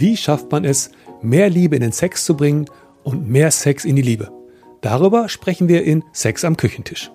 Wie 0.00 0.16
schafft 0.16 0.50
man 0.50 0.64
es, 0.64 0.92
mehr 1.20 1.50
Liebe 1.50 1.76
in 1.76 1.82
den 1.82 1.92
Sex 1.92 2.24
zu 2.24 2.34
bringen 2.34 2.64
und 3.04 3.28
mehr 3.28 3.50
Sex 3.50 3.84
in 3.84 3.96
die 3.96 4.02
Liebe? 4.02 4.32
Darüber 4.80 5.28
sprechen 5.28 5.68
wir 5.68 5.84
in 5.84 6.02
Sex 6.14 6.42
am 6.42 6.56
Küchentisch. 6.56 7.10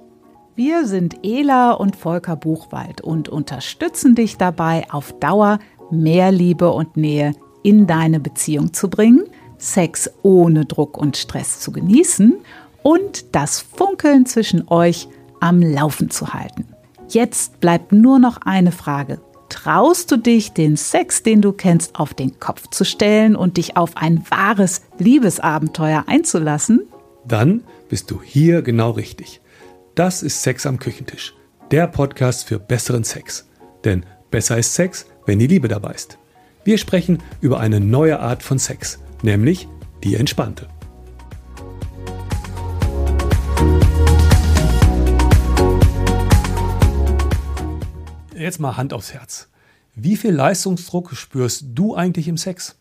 Wir 0.55 0.85
sind 0.85 1.15
Ela 1.23 1.71
und 1.71 1.95
Volker 1.95 2.35
Buchwald 2.35 3.01
und 3.01 3.27
unterstützen 3.27 4.13
dich 4.13 4.37
dabei, 4.37 4.85
auf 4.91 5.19
Dauer 5.19 5.57
mehr 5.89 6.31
Liebe 6.31 6.71
und 6.71 6.95
Nähe 6.95 7.31
in 7.63 7.87
deine 7.87 8.19
Beziehung 8.19 8.71
zu 8.71 8.87
bringen, 8.87 9.23
Sex 9.57 10.07
ohne 10.21 10.65
Druck 10.65 10.95
und 10.95 11.17
Stress 11.17 11.61
zu 11.61 11.71
genießen 11.71 12.35
und 12.83 13.33
das 13.35 13.61
Funkeln 13.61 14.27
zwischen 14.27 14.67
euch 14.67 15.07
am 15.39 15.59
Laufen 15.59 16.11
zu 16.11 16.35
halten. 16.35 16.67
Jetzt 17.09 17.59
bleibt 17.59 17.93
nur 17.93 18.19
noch 18.19 18.41
eine 18.45 18.71
Frage. 18.71 19.21
Traust 19.49 20.11
du 20.11 20.17
dich, 20.17 20.53
den 20.53 20.77
Sex, 20.77 21.23
den 21.23 21.41
du 21.41 21.51
kennst, 21.51 21.95
auf 21.95 22.13
den 22.13 22.39
Kopf 22.39 22.69
zu 22.69 22.83
stellen 22.83 23.35
und 23.35 23.57
dich 23.57 23.77
auf 23.77 23.97
ein 23.97 24.23
wahres 24.29 24.81
Liebesabenteuer 24.97 26.05
einzulassen? 26.07 26.87
Dann 27.27 27.63
bist 27.89 28.11
du 28.11 28.21
hier 28.21 28.61
genau 28.61 28.91
richtig. 28.91 29.41
Das 29.95 30.23
ist 30.23 30.43
Sex 30.43 30.65
am 30.65 30.79
Küchentisch, 30.79 31.33
der 31.71 31.87
Podcast 31.87 32.45
für 32.47 32.59
besseren 32.59 33.03
Sex. 33.03 33.47
Denn 33.83 34.05
besser 34.31 34.57
ist 34.57 34.73
Sex, 34.73 35.05
wenn 35.25 35.39
die 35.39 35.47
Liebe 35.47 35.67
dabei 35.67 35.93
ist. 35.93 36.17
Wir 36.63 36.77
sprechen 36.77 37.19
über 37.41 37.59
eine 37.59 37.79
neue 37.79 38.19
Art 38.19 38.43
von 38.43 38.59
Sex, 38.59 38.99
nämlich 39.21 39.67
die 40.03 40.15
entspannte. 40.15 40.67
Jetzt 48.45 48.59
mal 48.59 48.77
Hand 48.77 48.93
aufs 48.93 49.11
Herz. 49.11 49.49
Wie 49.95 50.15
viel 50.15 50.31
Leistungsdruck 50.31 51.15
spürst 51.15 51.65
du 51.69 51.95
eigentlich 51.95 52.27
im 52.27 52.37
Sex? 52.37 52.75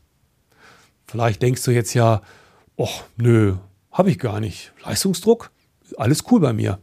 Vielleicht 1.06 1.40
denkst 1.40 1.65
du 1.65 1.71
jetzt 1.71 1.95
ja, 1.95 2.21
oh, 2.76 2.90
nö, 3.16 3.54
habe 3.90 4.10
ich 4.10 4.18
gar 4.18 4.40
nicht. 4.40 4.74
Leistungsdruck? 4.84 5.51
Alles 5.96 6.24
cool 6.30 6.40
bei 6.40 6.52
mir. 6.52 6.80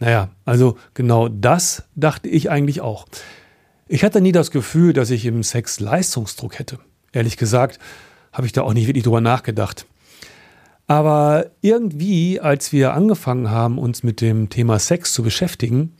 Naja, 0.00 0.28
also 0.44 0.76
genau 0.92 1.28
das 1.30 1.84
dachte 1.94 2.28
ich 2.28 2.50
eigentlich 2.50 2.82
auch. 2.82 3.06
Ich 3.88 4.04
hatte 4.04 4.20
nie 4.20 4.32
das 4.32 4.50
Gefühl, 4.50 4.92
dass 4.92 5.08
ich 5.08 5.24
im 5.24 5.42
Sex 5.42 5.80
Leistungsdruck 5.80 6.58
hätte. 6.58 6.78
Ehrlich 7.12 7.38
gesagt, 7.38 7.78
habe 8.34 8.46
ich 8.46 8.52
da 8.52 8.60
auch 8.64 8.74
nicht 8.74 8.86
wirklich 8.86 9.04
drüber 9.04 9.22
nachgedacht. 9.22 9.86
Aber 10.88 11.46
irgendwie, 11.62 12.38
als 12.38 12.70
wir 12.70 12.92
angefangen 12.92 13.50
haben, 13.50 13.78
uns 13.78 14.02
mit 14.02 14.20
dem 14.20 14.50
Thema 14.50 14.78
Sex 14.78 15.14
zu 15.14 15.22
beschäftigen, 15.22 15.96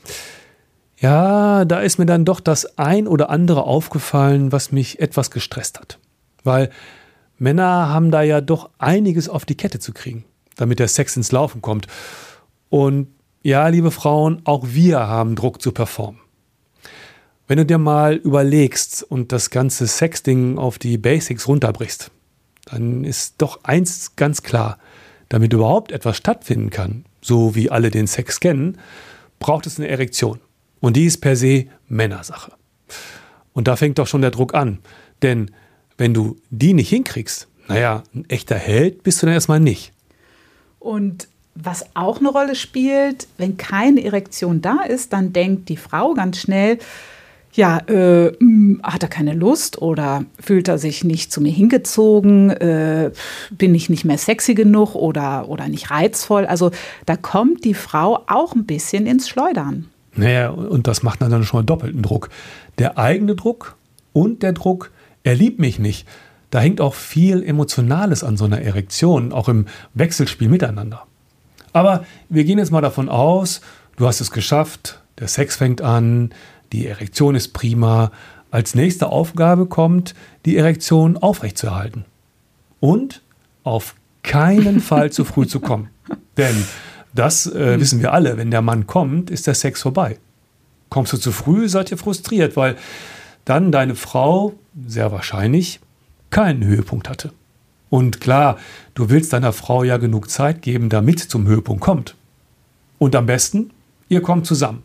ja, 1.03 1.64
da 1.64 1.81
ist 1.81 1.98
mir 1.98 2.06
dann 2.06 2.25
doch 2.25 2.39
das 2.39 2.78
ein 2.78 3.08
oder 3.08 3.28
andere 3.28 3.64
aufgefallen, 3.64 4.53
was 4.53 4.70
mich 4.70 5.00
etwas 5.00 5.33
gestresst 5.33 5.81
hat. 5.81 5.98
Weil 6.45 6.70
Männer 7.39 7.89
haben 7.89 8.12
da 8.12 8.22
ja 8.22 8.41
doch 8.41 8.70
einiges 8.78 9.28
auf 9.28 9.45
die 9.45 9.56
Kette 9.56 9.80
zu 9.80 9.92
kriegen, 9.92 10.25
damit 10.55 10.78
der 10.78 10.86
Sex 10.86 11.17
ins 11.17 11.33
Laufen 11.33 11.61
kommt. 11.61 11.89
Und 12.70 13.08
ja, 13.42 13.67
liebe 13.67 13.91
Frauen, 13.91 14.42
auch 14.45 14.64
wir 14.69 15.00
haben 15.00 15.34
Druck 15.34 15.61
zu 15.61 15.73
performen. 15.73 16.20
Wenn 17.48 17.58
du 17.58 17.67
dir 17.67 17.78
mal 17.78 18.14
überlegst 18.14 19.03
und 19.03 19.33
das 19.33 19.50
ganze 19.50 19.89
Sexding 19.89 20.56
auf 20.56 20.78
die 20.78 20.98
Basics 20.98 21.48
runterbrichst, 21.48 22.12
dann 22.67 23.03
ist 23.03 23.42
doch 23.42 23.64
eins 23.64 24.14
ganz 24.14 24.45
klar. 24.45 24.78
Damit 25.28 25.53
überhaupt 25.53 25.91
etwas 25.91 26.17
stattfinden 26.17 26.70
kann, 26.70 27.06
so 27.20 27.56
wie 27.56 27.70
alle 27.70 27.91
den 27.91 28.06
Sex 28.06 28.39
kennen, 28.39 28.78
braucht 29.41 29.67
es 29.67 29.80
eine 29.80 29.89
Erektion. 29.89 30.39
Und 30.83 30.97
die 30.97 31.07
ist 31.07 31.19
per 31.19 31.37
se 31.37 31.67
Männersache. 31.89 32.53
Und 33.55 33.69
da 33.69 33.77
fängt 33.77 33.99
doch 33.99 34.07
schon 34.07 34.21
der 34.21 34.33
Druck 34.33 34.53
an. 34.53 34.81
Denn 35.23 35.53
wenn 35.97 36.13
du 36.13 36.37
die 36.51 36.75
nicht 36.75 36.91
hinkriegst, 36.91 37.49
naja, 37.69 38.03
ein 38.15 38.29
echter 38.29 38.57
Held 38.57 39.05
bist 39.05 39.23
du 39.23 39.27
dann 39.27 39.35
erstmal 39.35 39.61
nicht. 39.61 39.93
Und 40.81 41.29
was 41.55 41.85
auch 41.95 42.19
eine 42.19 42.31
Rolle 42.31 42.57
spielt, 42.57 43.29
wenn 43.39 43.57
keine 43.57 44.03
Erektion 44.03 44.61
da 44.61 44.83
ist, 44.83 45.13
dann 45.13 45.33
denkt 45.33 45.69
die 45.69 45.77
Frau 45.77 46.15
ganz 46.15 46.39
schnell, 46.39 46.79
ja, 47.53 47.79
äh, 47.87 48.33
hm, 48.37 48.81
hat 48.83 49.05
er 49.05 49.09
keine 49.09 49.35
Lust 49.35 49.81
oder 49.81 50.25
fühlt 50.41 50.67
er 50.67 50.79
sich 50.79 51.05
nicht 51.05 51.31
zu 51.31 51.41
mir 51.41 51.53
hingezogen, 51.53 52.51
äh, 52.51 53.13
bin 53.51 53.75
ich 53.75 53.89
nicht 53.89 54.05
mehr 54.05 54.19
sexy 54.19 54.55
genug 54.55 54.97
oder, 54.97 55.48
oder 55.48 55.69
nicht 55.69 55.91
reizvoll. 55.91 56.47
Also 56.47 56.73
da 57.07 57.15
kommt 57.15 57.65
die 57.65 57.75
Frau 57.75 58.25
auch 58.27 58.55
ein 58.55 58.65
bisschen 58.65 59.07
ins 59.07 59.29
Schleudern. 59.29 59.92
Naja, 60.14 60.50
und 60.50 60.86
das 60.86 61.02
macht 61.02 61.23
dann 61.23 61.45
schon 61.45 61.61
mal 61.61 61.64
doppelten 61.64 62.02
Druck. 62.02 62.28
Der 62.78 62.98
eigene 62.98 63.34
Druck 63.34 63.77
und 64.12 64.42
der 64.42 64.52
Druck, 64.52 64.90
er 65.23 65.34
liebt 65.34 65.58
mich 65.58 65.78
nicht. 65.78 66.06
Da 66.50 66.61
hängt 66.61 66.80
auch 66.80 66.95
viel 66.95 67.42
Emotionales 67.42 68.23
an 68.23 68.36
so 68.36 68.45
einer 68.45 68.61
Erektion, 68.61 69.33
auch 69.33 69.48
im 69.48 69.67
Wechselspiel 69.95 70.48
miteinander. 70.48 71.06
Aber 71.73 72.05
wir 72.28 72.45
gehen 72.45 72.58
jetzt 72.58 72.70
mal 72.70 72.83
davon 72.83 73.08
aus, 73.08 73.62
du 73.96 74.06
hast 74.06 74.20
es 74.20 74.30
geschafft, 74.30 75.00
der 75.18 75.28
Sex 75.28 75.56
fängt 75.56 75.80
an, 75.80 76.30
die 76.73 76.86
Erektion 76.86 77.34
ist 77.34 77.55
prima. 77.55 78.12
Als 78.50 78.74
nächste 78.74 79.06
Aufgabe 79.06 79.64
kommt, 79.64 80.14
die 80.44 80.58
Erektion 80.58 81.17
aufrechtzuerhalten. 81.17 82.05
Und 82.80 83.23
auf 83.64 83.94
keinen 84.23 84.80
Fall 84.80 85.11
zu 85.11 85.24
früh 85.24 85.46
zu 85.46 85.61
kommen. 85.61 85.89
Denn 86.36 86.67
das 87.14 87.46
äh, 87.46 87.78
wissen 87.78 88.00
wir 88.00 88.12
alle. 88.12 88.36
Wenn 88.36 88.50
der 88.50 88.62
Mann 88.62 88.86
kommt, 88.86 89.30
ist 89.30 89.46
der 89.46 89.55
Sex 89.55 89.83
vorbei. 89.83 90.18
Kommst 90.89 91.12
du 91.12 91.17
zu 91.17 91.33
früh, 91.33 91.68
seid 91.68 91.90
ihr 91.90 91.98
frustriert, 91.98 92.56
weil 92.56 92.77
dann 93.45 93.73
deine 93.73 93.95
Frau 93.95 94.55
sehr 94.86 95.12
wahrscheinlich 95.12 95.80
keinen 96.30 96.64
Höhepunkt 96.64 97.08
hatte. 97.08 97.33
Und 97.90 98.20
klar, 98.20 98.58
du 98.95 99.11
willst 99.11 99.33
deiner 99.33 99.52
Frau 99.52 99.84
ja 99.84 99.98
genug 99.98 100.30
Zeit 100.30 100.62
geben, 100.62 100.89
damit 100.89 101.20
sie 101.20 101.28
zum 101.28 101.46
Höhepunkt 101.46 101.83
kommt. 101.83 102.17
Und 102.98 103.14
am 103.14 103.27
besten, 103.27 103.70
ihr 104.08 104.23
kommt 104.23 104.46
zusammen. 104.46 104.83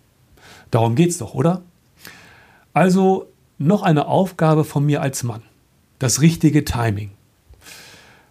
Darum 0.72 0.96
geht's 0.96 1.18
doch, 1.18 1.34
oder? 1.34 1.62
Also 2.74 3.28
noch 3.58 3.82
eine 3.82 4.08
Aufgabe 4.08 4.64
von 4.64 4.86
mir 4.86 5.02
als 5.02 5.24
Mann. 5.24 5.42
Das 6.00 6.22
richtige 6.22 6.66
Timing. 6.66 7.12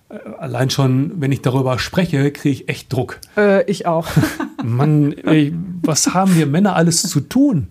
Äh, 0.09 0.19
allein 0.39 0.71
schon, 0.71 1.21
wenn 1.21 1.33
ich 1.33 1.43
darüber 1.43 1.79
spreche, 1.79 2.31
kriege 2.31 2.53
ich 2.53 2.69
echt 2.69 2.93
Druck. 2.93 3.21
Äh, 3.37 3.65
ich 3.71 3.87
auch. 3.87 4.09
Mann, 4.65 5.13
ey, 5.13 5.55
was 5.83 6.15
haben 6.15 6.37
wir 6.37 6.47
Männer 6.47 6.77
alles 6.77 7.03
zu 7.03 7.21
tun? 7.21 7.69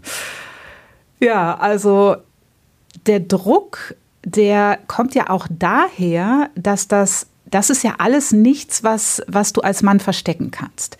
Ja, 1.20 1.56
also 1.58 2.18
der 3.06 3.20
Druck, 3.20 3.96
der 4.24 4.80
kommt 4.88 5.16
ja 5.16 5.30
auch 5.30 5.48
daher, 5.50 6.50
dass 6.56 6.88
das, 6.88 7.28
das 7.46 7.70
ist 7.70 7.84
ja 7.84 7.96
alles 8.00 8.32
nichts, 8.32 8.84
was, 8.84 9.22
was 9.28 9.54
du 9.54 9.62
als 9.62 9.82
Mann 9.82 10.00
verstecken 10.00 10.52
kannst. 10.52 10.98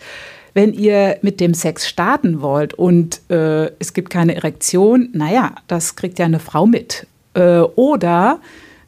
Wenn 0.54 0.72
ihr 0.72 1.18
mit 1.20 1.40
dem 1.40 1.52
Sex 1.52 1.86
starten 1.86 2.40
wollt 2.40 2.72
und 2.72 3.20
äh, 3.30 3.66
es 3.78 3.92
gibt 3.92 4.08
keine 4.08 4.36
Erektion, 4.36 5.10
naja, 5.12 5.54
das 5.66 5.96
kriegt 5.96 6.18
ja 6.18 6.24
eine 6.24 6.38
Frau 6.38 6.66
mit. 6.66 7.06
Äh, 7.34 7.58
oder 7.58 8.40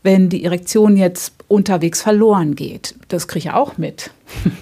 wenn 0.09 0.31
die 0.31 0.43
Erektion 0.43 0.97
jetzt 0.97 1.35
unterwegs 1.49 2.01
verloren 2.01 2.55
geht. 2.55 2.95
Das 3.09 3.29
kriege 3.29 3.51
ich 3.51 3.55
auch 3.55 3.77
mit. 3.77 4.11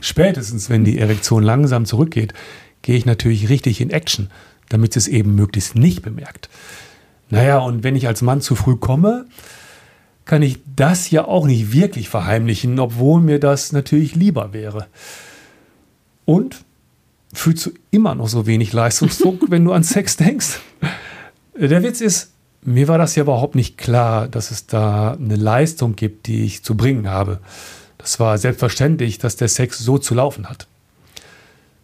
Spätestens, 0.00 0.70
wenn 0.70 0.84
die 0.84 0.98
Erektion 0.98 1.44
langsam 1.44 1.86
zurückgeht, 1.86 2.34
gehe 2.82 2.96
ich 2.96 3.06
natürlich 3.06 3.48
richtig 3.48 3.80
in 3.80 3.90
Action, 3.90 4.28
damit 4.70 4.96
es 4.96 5.06
eben 5.06 5.36
möglichst 5.36 5.76
nicht 5.76 6.02
bemerkt. 6.02 6.48
Naja, 7.30 7.58
und 7.58 7.84
wenn 7.84 7.94
ich 7.94 8.08
als 8.08 8.22
Mann 8.22 8.40
zu 8.40 8.56
früh 8.56 8.74
komme, 8.74 9.26
kann 10.24 10.42
ich 10.42 10.58
das 10.74 11.12
ja 11.12 11.24
auch 11.24 11.46
nicht 11.46 11.72
wirklich 11.72 12.08
verheimlichen, 12.08 12.80
obwohl 12.80 13.20
mir 13.20 13.38
das 13.38 13.70
natürlich 13.70 14.16
lieber 14.16 14.52
wäre. 14.52 14.88
Und 16.24 16.64
fühlst 17.32 17.66
du 17.66 17.70
immer 17.92 18.16
noch 18.16 18.26
so 18.26 18.48
wenig 18.48 18.72
Leistungsdruck, 18.72 19.44
wenn 19.48 19.64
du 19.64 19.70
an 19.70 19.84
Sex 19.84 20.16
denkst? 20.16 20.58
Der 21.54 21.84
Witz 21.84 22.00
ist, 22.00 22.32
mir 22.66 22.88
war 22.88 22.98
das 22.98 23.14
ja 23.14 23.22
überhaupt 23.22 23.54
nicht 23.54 23.78
klar, 23.78 24.28
dass 24.28 24.50
es 24.50 24.66
da 24.66 25.12
eine 25.12 25.36
Leistung 25.36 25.94
gibt, 25.94 26.26
die 26.26 26.44
ich 26.44 26.64
zu 26.64 26.76
bringen 26.76 27.08
habe. 27.08 27.40
Das 27.96 28.18
war 28.18 28.36
selbstverständlich, 28.38 29.18
dass 29.18 29.36
der 29.36 29.48
Sex 29.48 29.78
so 29.78 29.98
zu 29.98 30.14
laufen 30.14 30.48
hat. 30.48 30.66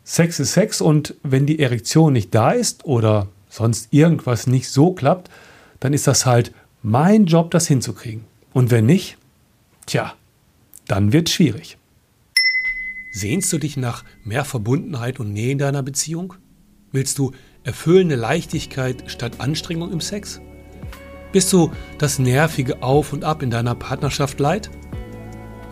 Sex 0.05 0.41
ist 0.41 0.53
Sex 0.53 0.81
und 0.81 1.15
wenn 1.23 1.47
die 1.47 1.61
Erektion 1.61 2.13
nicht 2.13 2.35
da 2.35 2.51
ist 2.51 2.85
oder 2.85 3.29
sonst 3.49 3.93
irgendwas 3.93 4.47
nicht 4.49 4.69
so 4.69 4.93
klappt, 4.93 5.31
dann 5.79 5.93
ist 5.93 6.07
das 6.07 6.27
halt 6.27 6.53
mein 6.83 7.27
Job, 7.27 7.53
das 7.53 7.69
hinzukriegen. 7.69 8.25
Und 8.53 8.73
wenn 8.73 8.87
nicht, 8.87 9.17
tja, 9.87 10.15
dann 10.89 11.13
wird 11.13 11.29
es 11.29 11.35
schwierig. 11.35 11.79
Sehnst 13.13 13.53
du 13.53 13.59
dich 13.59 13.77
nach 13.77 14.05
mehr 14.25 14.45
Verbundenheit 14.45 15.21
und 15.21 15.33
Nähe 15.33 15.53
in 15.53 15.59
deiner 15.59 15.83
Beziehung? 15.83 16.35
Willst 16.91 17.19
du 17.19 17.33
erfüllende 17.63 18.17
Leichtigkeit 18.17 19.05
statt 19.07 19.35
Anstrengung 19.39 19.93
im 19.93 20.01
Sex? 20.01 20.41
Bist 21.33 21.51
du 21.51 21.73
das 21.97 22.19
nervige 22.19 22.83
Auf 22.83 23.15
und 23.15 23.25
Ab 23.25 23.43
in 23.43 23.51
deiner 23.51 23.75
Partnerschaft 23.75 24.39
leid? 24.39 24.71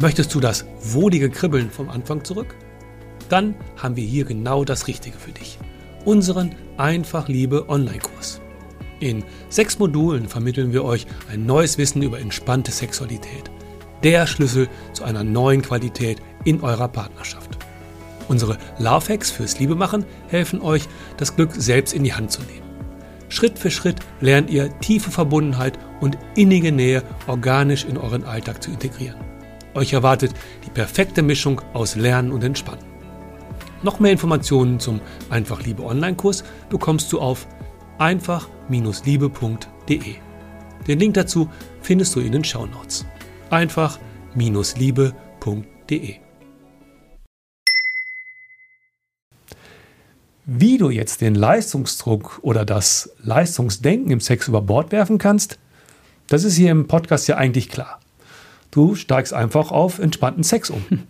Möchtest 0.00 0.34
du 0.34 0.40
das 0.40 0.64
wohlige 0.82 1.28
Kribbeln 1.28 1.70
vom 1.70 1.90
Anfang 1.90 2.24
zurück? 2.24 2.56
Dann 3.28 3.54
haben 3.76 3.94
wir 3.94 4.04
hier 4.04 4.24
genau 4.24 4.64
das 4.64 4.86
Richtige 4.88 5.18
für 5.18 5.32
dich. 5.32 5.58
Unseren 6.06 6.54
Einfach 6.78 7.28
Liebe 7.28 7.68
Online-Kurs. 7.68 8.40
In 9.00 9.22
sechs 9.50 9.78
Modulen 9.78 10.28
vermitteln 10.28 10.72
wir 10.72 10.82
euch 10.82 11.06
ein 11.30 11.44
neues 11.44 11.76
Wissen 11.76 12.00
über 12.00 12.18
entspannte 12.18 12.72
Sexualität. 12.72 13.50
Der 14.02 14.26
Schlüssel 14.26 14.66
zu 14.94 15.04
einer 15.04 15.24
neuen 15.24 15.60
Qualität 15.60 16.22
in 16.44 16.62
eurer 16.62 16.88
Partnerschaft. 16.88 17.58
Unsere 18.28 18.56
Love 18.78 19.12
Hacks 19.12 19.30
fürs 19.30 19.58
Liebemachen 19.58 20.06
helfen 20.28 20.62
euch, 20.62 20.88
das 21.18 21.36
Glück 21.36 21.50
selbst 21.54 21.92
in 21.92 22.04
die 22.04 22.14
Hand 22.14 22.32
zu 22.32 22.40
nehmen. 22.42 22.69
Schritt 23.30 23.58
für 23.58 23.70
Schritt 23.70 23.96
lernt 24.20 24.50
ihr 24.50 24.78
tiefe 24.80 25.10
Verbundenheit 25.10 25.78
und 26.00 26.18
innige 26.34 26.72
Nähe 26.72 27.02
organisch 27.26 27.84
in 27.84 27.96
euren 27.96 28.24
Alltag 28.24 28.62
zu 28.62 28.70
integrieren. 28.70 29.16
Euch 29.74 29.92
erwartet 29.92 30.32
die 30.66 30.70
perfekte 30.70 31.22
Mischung 31.22 31.60
aus 31.72 31.96
Lernen 31.96 32.32
und 32.32 32.44
Entspannen. 32.44 32.84
Noch 33.82 33.98
mehr 34.00 34.12
Informationen 34.12 34.78
zum 34.78 35.00
Einfach 35.30 35.62
Liebe 35.62 35.82
Online-Kurs 35.84 36.44
bekommst 36.68 37.10
du 37.12 37.20
auf 37.20 37.46
einfach-liebe.de. 37.98 40.14
Den 40.86 40.98
Link 40.98 41.14
dazu 41.14 41.48
findest 41.82 42.14
du 42.16 42.20
in 42.20 42.32
den 42.32 42.44
Shownotes. 42.44 43.06
einfach-liebe.de. 43.50 46.29
Wie 50.52 50.78
du 50.78 50.90
jetzt 50.90 51.20
den 51.20 51.36
Leistungsdruck 51.36 52.40
oder 52.42 52.64
das 52.64 53.12
Leistungsdenken 53.22 54.10
im 54.10 54.18
Sex 54.18 54.48
über 54.48 54.60
Bord 54.60 54.90
werfen 54.90 55.16
kannst, 55.16 55.60
das 56.26 56.42
ist 56.42 56.56
hier 56.56 56.72
im 56.72 56.88
Podcast 56.88 57.28
ja 57.28 57.36
eigentlich 57.36 57.68
klar. 57.68 58.00
Du 58.72 58.96
steigst 58.96 59.32
einfach 59.32 59.70
auf 59.70 60.00
entspannten 60.00 60.42
Sex 60.42 60.70
um. 60.70 60.82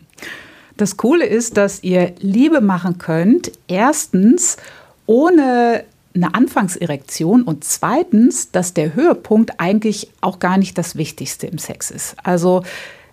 Das 0.77 0.97
Coole 0.97 1.27
ist, 1.27 1.59
dass 1.59 1.83
ihr 1.83 2.15
Liebe 2.21 2.63
machen 2.63 2.97
könnt. 2.97 3.53
Erstens 3.69 4.57
ohne 5.05 5.85
eine 6.15 6.35
Anfangserektion 6.35 7.43
und 7.43 7.65
zweitens, 7.65 8.51
dass 8.51 8.73
der 8.73 8.95
Höhepunkt 8.95 9.59
eigentlich 9.59 10.11
auch 10.23 10.39
gar 10.39 10.57
nicht 10.57 10.79
das 10.79 10.97
Wichtigste 10.97 11.47
im 11.49 11.59
Sex 11.59 11.91
ist. 11.91 12.17
Also 12.23 12.63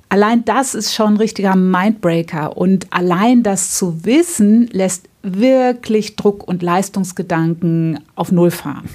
allein 0.07 0.45
das 0.45 0.75
ist 0.75 0.93
schon 0.93 1.15
ein 1.15 1.17
richtiger 1.17 1.57
Mindbreaker 1.57 2.55
und 2.55 2.87
allein 2.91 3.43
das 3.43 3.77
zu 3.77 4.05
wissen 4.05 4.67
lässt 4.67 5.09
wirklich 5.35 6.15
Druck 6.15 6.47
und 6.47 6.61
Leistungsgedanken 6.61 7.99
auf 8.15 8.31
Null 8.31 8.51
fahren. 8.51 8.89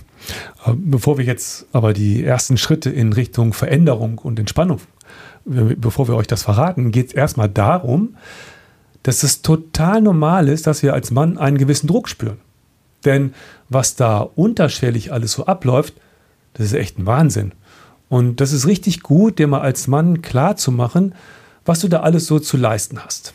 Äh, 0.66 0.72
bevor 0.74 1.18
wir 1.18 1.24
jetzt 1.24 1.66
aber 1.72 1.92
die 1.92 2.24
ersten 2.24 2.56
Schritte 2.56 2.90
in 2.90 3.12
Richtung 3.12 3.52
Veränderung 3.52 4.18
und 4.18 4.38
Entspannung, 4.38 4.80
bevor 5.44 6.08
wir 6.08 6.16
euch 6.16 6.26
das 6.26 6.44
verraten, 6.44 6.92
geht 6.92 7.08
es 7.08 7.12
erstmal 7.14 7.48
darum, 7.48 8.16
dass 9.02 9.22
es 9.22 9.42
total 9.42 10.00
normal 10.00 10.48
ist, 10.48 10.66
dass 10.66 10.82
wir 10.82 10.94
als 10.94 11.10
Mann 11.10 11.38
einen 11.38 11.58
gewissen 11.58 11.88
Druck 11.88 12.08
spüren. 12.08 12.38
Denn 13.04 13.34
was 13.68 13.96
da 13.96 14.20
unterschwellig 14.20 15.12
alles 15.12 15.32
so 15.32 15.46
abläuft, 15.46 15.94
das 16.54 16.66
ist 16.66 16.74
echt 16.74 16.98
ein 16.98 17.06
Wahnsinn. 17.06 17.52
Und 18.08 18.40
das 18.40 18.52
ist 18.52 18.66
richtig 18.66 19.02
gut, 19.02 19.38
dir 19.38 19.48
mal 19.48 19.62
als 19.62 19.88
Mann 19.88 20.22
klar 20.22 20.56
zu 20.56 20.70
machen, 20.70 21.14
was 21.64 21.80
du 21.80 21.88
da 21.88 22.00
alles 22.00 22.26
so 22.26 22.38
zu 22.38 22.56
leisten 22.56 23.00
hast. 23.04 23.34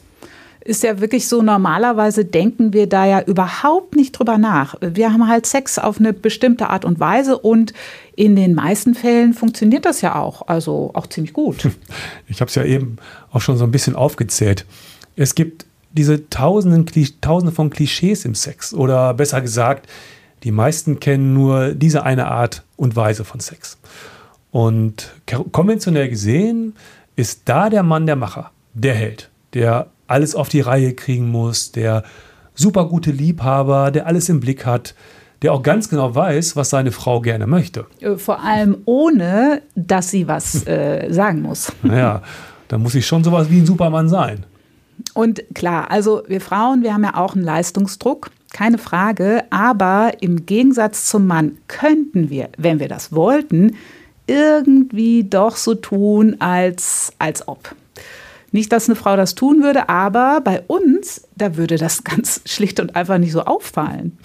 Ist 0.67 0.83
ja 0.83 0.99
wirklich 0.99 1.29
so, 1.29 1.41
normalerweise 1.41 2.25
denken 2.25 2.73
wir 2.73 2.87
da 2.87 3.05
ja 3.05 3.21
überhaupt 3.21 3.95
nicht 3.95 4.11
drüber 4.11 4.37
nach. 4.37 4.75
Wir 4.81 5.13
haben 5.13 5.29
halt 5.29 5.45
Sex 5.45 5.79
auf 5.79 5.97
eine 5.97 6.11
bestimmte 6.11 6.69
Art 6.69 6.83
und 6.83 6.99
Weise 6.99 7.37
und 7.37 7.71
in 8.17 8.35
den 8.35 8.53
meisten 8.53 8.93
Fällen 8.93 9.33
funktioniert 9.33 9.85
das 9.85 10.01
ja 10.01 10.15
auch, 10.15 10.45
also 10.49 10.91
auch 10.93 11.07
ziemlich 11.07 11.31
gut. 11.31 11.69
Ich 12.27 12.41
habe 12.41 12.49
es 12.49 12.55
ja 12.55 12.65
eben 12.65 12.97
auch 13.31 13.39
schon 13.39 13.55
so 13.55 13.63
ein 13.63 13.71
bisschen 13.71 13.95
aufgezählt. 13.95 14.65
Es 15.15 15.35
gibt 15.35 15.65
diese 15.93 16.29
Tausenden, 16.29 16.85
Tausende 17.21 17.55
von 17.55 17.69
Klischees 17.69 18.25
im 18.25 18.35
Sex 18.35 18.73
oder 18.73 19.13
besser 19.13 19.39
gesagt, 19.39 19.87
die 20.43 20.51
meisten 20.51 20.99
kennen 20.99 21.33
nur 21.33 21.75
diese 21.75 22.03
eine 22.03 22.27
Art 22.27 22.63
und 22.75 22.97
Weise 22.97 23.23
von 23.23 23.39
Sex. 23.39 23.77
Und 24.51 25.13
konventionell 25.53 26.09
gesehen 26.09 26.75
ist 27.15 27.43
da 27.45 27.69
der 27.69 27.83
Mann 27.83 28.05
der 28.05 28.17
Macher, 28.17 28.51
der 28.73 28.95
Held, 28.95 29.29
der 29.53 29.87
alles 30.07 30.35
auf 30.35 30.49
die 30.49 30.61
Reihe 30.61 30.93
kriegen 30.93 31.29
muss, 31.29 31.71
der 31.71 32.03
super 32.53 32.85
gute 32.85 33.11
Liebhaber, 33.11 33.91
der 33.91 34.07
alles 34.07 34.29
im 34.29 34.39
Blick 34.39 34.65
hat, 34.65 34.95
der 35.41 35.53
auch 35.53 35.61
ganz 35.61 35.89
genau 35.89 36.15
weiß, 36.15 36.55
was 36.55 36.69
seine 36.69 36.91
Frau 36.91 37.21
gerne 37.21 37.47
möchte. 37.47 37.85
Äh, 37.99 38.15
vor 38.15 38.43
allem 38.43 38.77
ohne, 38.85 39.61
dass 39.75 40.09
sie 40.09 40.27
was 40.27 40.65
äh, 40.67 41.11
sagen 41.11 41.41
muss. 41.41 41.71
Naja, 41.83 42.21
da 42.67 42.77
muss 42.77 42.95
ich 42.95 43.05
schon 43.05 43.23
sowas 43.23 43.49
wie 43.49 43.59
ein 43.59 43.65
Supermann 43.65 44.09
sein. 44.09 44.45
Und 45.13 45.43
klar, 45.53 45.91
also 45.91 46.23
wir 46.27 46.41
Frauen, 46.41 46.81
wir 46.81 46.93
haben 46.93 47.03
ja 47.03 47.15
auch 47.15 47.35
einen 47.35 47.43
Leistungsdruck, 47.43 48.31
keine 48.51 48.77
Frage, 48.77 49.43
aber 49.51 50.13
im 50.21 50.45
Gegensatz 50.45 51.05
zum 51.05 51.27
Mann 51.27 51.57
könnten 51.67 52.29
wir, 52.29 52.49
wenn 52.57 52.79
wir 52.79 52.87
das 52.87 53.13
wollten, 53.13 53.75
irgendwie 54.25 55.23
doch 55.23 55.55
so 55.55 55.75
tun, 55.75 56.37
als, 56.39 57.13
als 57.19 57.47
ob. 57.47 57.75
Nicht, 58.57 58.71
dass 58.71 58.89
eine 58.89 58.95
Frau 58.95 59.15
das 59.15 59.35
tun 59.35 59.61
würde, 59.61 59.87
aber 59.87 60.41
bei 60.43 60.61
uns, 60.61 61.27
da 61.35 61.57
würde 61.57 61.77
das 61.77 62.03
ganz 62.03 62.41
schlicht 62.45 62.79
und 62.79 62.95
einfach 62.95 63.19
nicht 63.19 63.31
so 63.31 63.43
auffallen. 63.43 64.17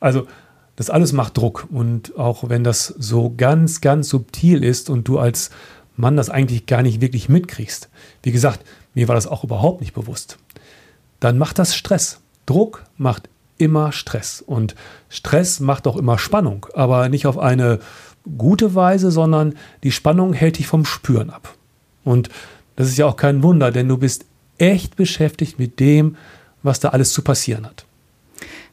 Also, 0.00 0.26
das 0.74 0.88
alles 0.88 1.12
macht 1.12 1.36
Druck. 1.36 1.68
Und 1.70 2.16
auch 2.16 2.48
wenn 2.48 2.64
das 2.64 2.86
so 2.86 3.34
ganz, 3.36 3.82
ganz 3.82 4.08
subtil 4.08 4.64
ist 4.64 4.88
und 4.88 5.06
du 5.06 5.18
als 5.18 5.50
Mann 5.98 6.16
das 6.16 6.30
eigentlich 6.30 6.64
gar 6.64 6.80
nicht 6.80 7.02
wirklich 7.02 7.28
mitkriegst. 7.28 7.90
Wie 8.22 8.32
gesagt, 8.32 8.64
mir 8.94 9.06
war 9.06 9.16
das 9.16 9.26
auch 9.26 9.44
überhaupt 9.44 9.82
nicht 9.82 9.92
bewusst. 9.92 10.38
Dann 11.20 11.36
macht 11.36 11.58
das 11.58 11.76
Stress. 11.76 12.22
Druck 12.46 12.84
macht 12.96 13.28
immer 13.58 13.92
Stress. 13.92 14.40
Und 14.40 14.76
Stress 15.10 15.60
macht 15.60 15.86
auch 15.86 15.98
immer 15.98 16.16
Spannung. 16.16 16.68
Aber 16.72 17.10
nicht 17.10 17.26
auf 17.26 17.36
eine 17.36 17.80
gute 18.38 18.74
Weise, 18.74 19.10
sondern 19.10 19.56
die 19.82 19.92
Spannung 19.92 20.32
hält 20.32 20.56
dich 20.56 20.68
vom 20.68 20.86
Spüren 20.86 21.28
ab. 21.28 21.52
Und 22.02 22.30
das 22.76 22.88
ist 22.88 22.98
ja 22.98 23.06
auch 23.06 23.16
kein 23.16 23.42
Wunder, 23.42 23.70
denn 23.70 23.88
du 23.88 23.98
bist 23.98 24.24
echt 24.58 24.96
beschäftigt 24.96 25.58
mit 25.58 25.80
dem, 25.80 26.16
was 26.62 26.80
da 26.80 26.90
alles 26.90 27.12
zu 27.12 27.22
passieren 27.22 27.66
hat. 27.66 27.84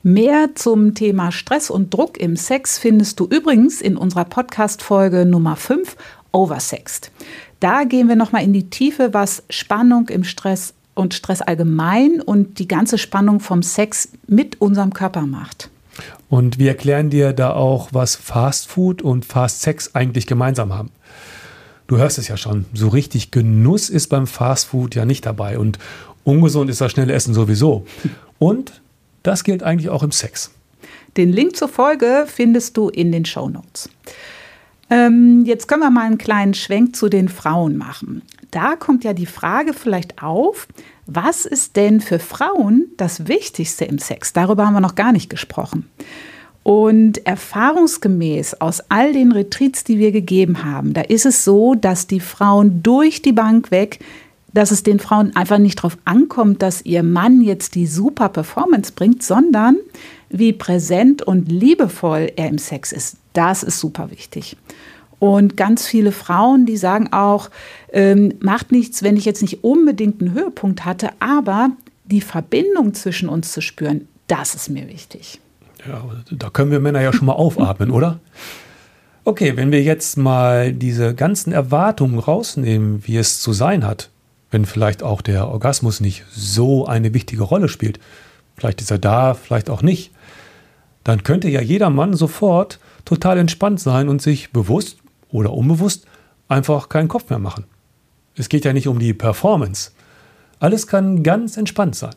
Mehr 0.04 0.50
zum 0.56 0.96
Thema 0.96 1.32
Stress 1.32 1.70
und 1.70 1.94
Druck 1.94 2.20
im 2.20 2.36
Sex 2.36 2.80
findest 2.80 3.20
du 3.20 3.26
übrigens 3.26 3.82
in 3.82 3.98
unserer 3.98 4.26
Podcast-Folge 4.26 5.26
Nummer 5.26 5.56
5 5.56 5.96
Oversext. 6.32 7.12
Da 7.60 7.84
gehen 7.84 8.08
wir 8.08 8.16
nochmal 8.16 8.44
in 8.44 8.54
die 8.54 8.70
Tiefe, 8.70 9.14
was 9.14 9.44
Spannung 9.50 10.10
im 10.10 10.24
Stress 10.24 10.74
und 10.96 11.14
Stress 11.14 11.42
allgemein 11.42 12.22
und 12.22 12.58
die 12.58 12.68
ganze 12.68 12.98
Spannung 12.98 13.40
vom 13.40 13.62
Sex 13.62 14.10
mit 14.28 14.60
unserem 14.60 14.94
Körper 14.94 15.22
macht. 15.28 15.70
Und 16.30 16.58
wir 16.58 16.70
erklären 16.70 17.10
dir 17.10 17.34
da 17.34 17.54
auch, 17.54 17.90
was 17.92 18.16
Fast 18.16 18.68
Food 18.68 19.02
und 19.02 19.26
Fast 19.26 19.62
Sex 19.62 19.94
eigentlich 19.94 20.26
gemeinsam 20.26 20.74
haben. 20.74 20.90
Du 21.92 21.98
hörst 21.98 22.18
es 22.18 22.30
ja 22.30 22.38
schon, 22.38 22.64
so 22.74 22.88
richtig 22.88 23.32
Genuss 23.32 23.90
ist 23.90 24.08
beim 24.08 24.26
Fast 24.26 24.68
Food 24.68 24.96
ja 24.96 25.04
nicht 25.04 25.26
dabei 25.26 25.60
und 25.60 25.78
ungesund 26.24 26.70
ist 26.70 26.80
das 26.80 26.94
schnelle 26.94 27.12
Essen 27.12 27.34
sowieso. 27.34 27.86
Und 28.40 28.82
das 29.24 29.44
gilt 29.44 29.62
eigentlich 29.62 29.90
auch 29.90 30.02
im 30.02 30.14
Sex. 30.14 30.52
Den 31.18 31.34
Link 31.34 31.58
zur 31.58 31.68
Folge 31.68 32.28
findest 32.28 32.78
du 32.78 32.88
in 32.88 33.12
den 33.12 33.26
Show 33.26 33.50
Notes. 33.50 33.90
Ähm, 34.90 35.44
jetzt 35.46 35.68
können 35.68 35.82
wir 35.82 35.90
mal 35.90 36.06
einen 36.06 36.18
kleinen 36.18 36.54
Schwenk 36.54 36.96
zu 36.96 37.10
den 37.10 37.28
Frauen 37.28 37.76
machen. 37.76 38.22
Da 38.52 38.78
kommt 38.78 39.04
ja 39.04 39.12
die 39.12 39.26
Frage 39.26 39.74
vielleicht 39.74 40.24
auf, 40.24 40.70
was 41.08 41.46
ist 41.46 41.76
denn 41.76 42.00
für 42.00 42.20
Frauen 42.20 42.86
das 42.96 43.28
Wichtigste 43.28 43.84
im 43.84 44.00
Sex? 44.00 44.32
Darüber 44.32 44.66
haben 44.66 44.76
wir 44.76 44.80
noch 44.80 44.96
gar 44.96 45.12
nicht 45.12 45.30
gesprochen. 45.30 45.90
Und 46.64 47.26
erfahrungsgemäß 47.26 48.62
aus 48.62 48.84
all 48.90 49.14
den 49.14 49.32
Retreats, 49.32 49.84
die 49.84 49.98
wir 49.98 50.12
gegeben 50.12 50.64
haben, 50.64 50.94
da 50.94 51.02
ist 51.02 51.26
es 51.26 51.44
so, 51.44 51.74
dass 51.74 52.06
die 52.06 52.20
Frauen 52.20 52.84
durch 52.84 53.24
die 53.24 53.32
Bank 53.32 53.72
weg, 53.72 54.00
dass 54.54 54.72
es 54.72 54.84
den 54.84 55.00
Frauen 55.00 55.36
einfach 55.36 55.58
nicht 55.58 55.80
darauf 55.80 55.98
ankommt, 56.06 56.62
dass 56.62 56.86
ihr 56.86 57.04
Mann 57.04 57.42
jetzt 57.42 57.76
die 57.76 57.88
super 57.88 58.30
Performance 58.30 58.92
bringt, 58.94 59.24
sondern 59.24 59.78
wie 60.30 60.54
präsent 60.54 61.22
und 61.22 61.52
liebevoll 61.52 62.32
er 62.36 62.50
im 62.50 62.58
Sex 62.58 62.92
ist. 62.92 63.18
Das 63.34 63.64
ist 63.64 63.80
super 63.80 64.12
wichtig. 64.12 64.58
Und 65.20 65.56
ganz 65.56 65.88
viele 65.88 66.12
Frauen, 66.12 66.66
die 66.66 66.78
sagen 66.78 67.14
auch, 67.14 67.50
ähm, 67.94 68.34
macht 68.40 68.72
nichts, 68.72 69.04
wenn 69.04 69.18
ich 69.18 69.26
jetzt 69.26 69.42
nicht 69.42 69.64
unbedingt 69.64 70.22
einen 70.22 70.34
Höhepunkt 70.34 70.84
hatte, 70.84 71.10
aber 71.20 71.72
die 72.06 72.22
Verbindung 72.22 72.94
zwischen 72.94 73.30
uns 73.30 73.52
zu 73.52 73.62
spüren, 73.62 74.08
das 74.28 74.56
ist 74.56 74.70
mir 74.70 74.88
wichtig. 74.88 75.40
Ja, 75.88 76.04
da 76.32 76.50
können 76.50 76.72
wir 76.72 76.80
Männer 76.80 77.02
ja 77.02 77.12
schon 77.14 77.26
mal 77.26 77.34
aufatmen, 77.34 77.92
oder? 77.92 78.20
Okay, 79.24 79.56
wenn 79.56 79.72
wir 79.72 79.84
jetzt 79.84 80.18
mal 80.18 80.74
diese 80.74 81.14
ganzen 81.14 81.54
Erwartungen 81.54 82.20
rausnehmen, 82.20 83.06
wie 83.06 83.18
es 83.18 83.40
zu 83.40 83.54
sein 83.54 83.86
hat, 83.86 84.10
wenn 84.50 84.66
vielleicht 84.66 85.04
auch 85.04 85.22
der 85.22 85.48
Orgasmus 85.48 86.02
nicht 86.02 86.26
so 86.32 86.86
eine 86.86 87.14
wichtige 87.14 87.44
Rolle 87.44 87.70
spielt, 87.70 88.00
vielleicht 88.56 88.82
ist 88.82 88.92
er 88.92 89.00
da, 89.00 89.34
vielleicht 89.34 89.70
auch 89.70 89.82
nicht, 89.82 90.12
dann 91.04 91.24
könnte 91.24 91.50
ja 91.50 91.62
jeder 91.62 91.90
Mann 91.90 92.14
sofort 92.14 92.80
total 93.06 93.38
entspannt 93.38 93.80
sein 93.80 94.10
und 94.10 94.22
sich 94.22 94.52
bewusst 94.52 94.98
oder 95.30 95.54
unbewusst 95.54 96.06
einfach 96.48 96.90
keinen 96.90 97.08
Kopf 97.08 97.30
mehr 97.30 97.40
machen. 97.40 97.66
Es 98.36 98.50
geht 98.50 98.66
ja 98.66 98.74
nicht 98.74 98.88
um 98.88 99.00
die 99.00 99.14
Performance. 99.14 99.92
Alles 100.60 100.88
kann 100.88 101.24
ganz 101.24 101.58
entspannt 101.58 101.96
sein. 101.96 102.16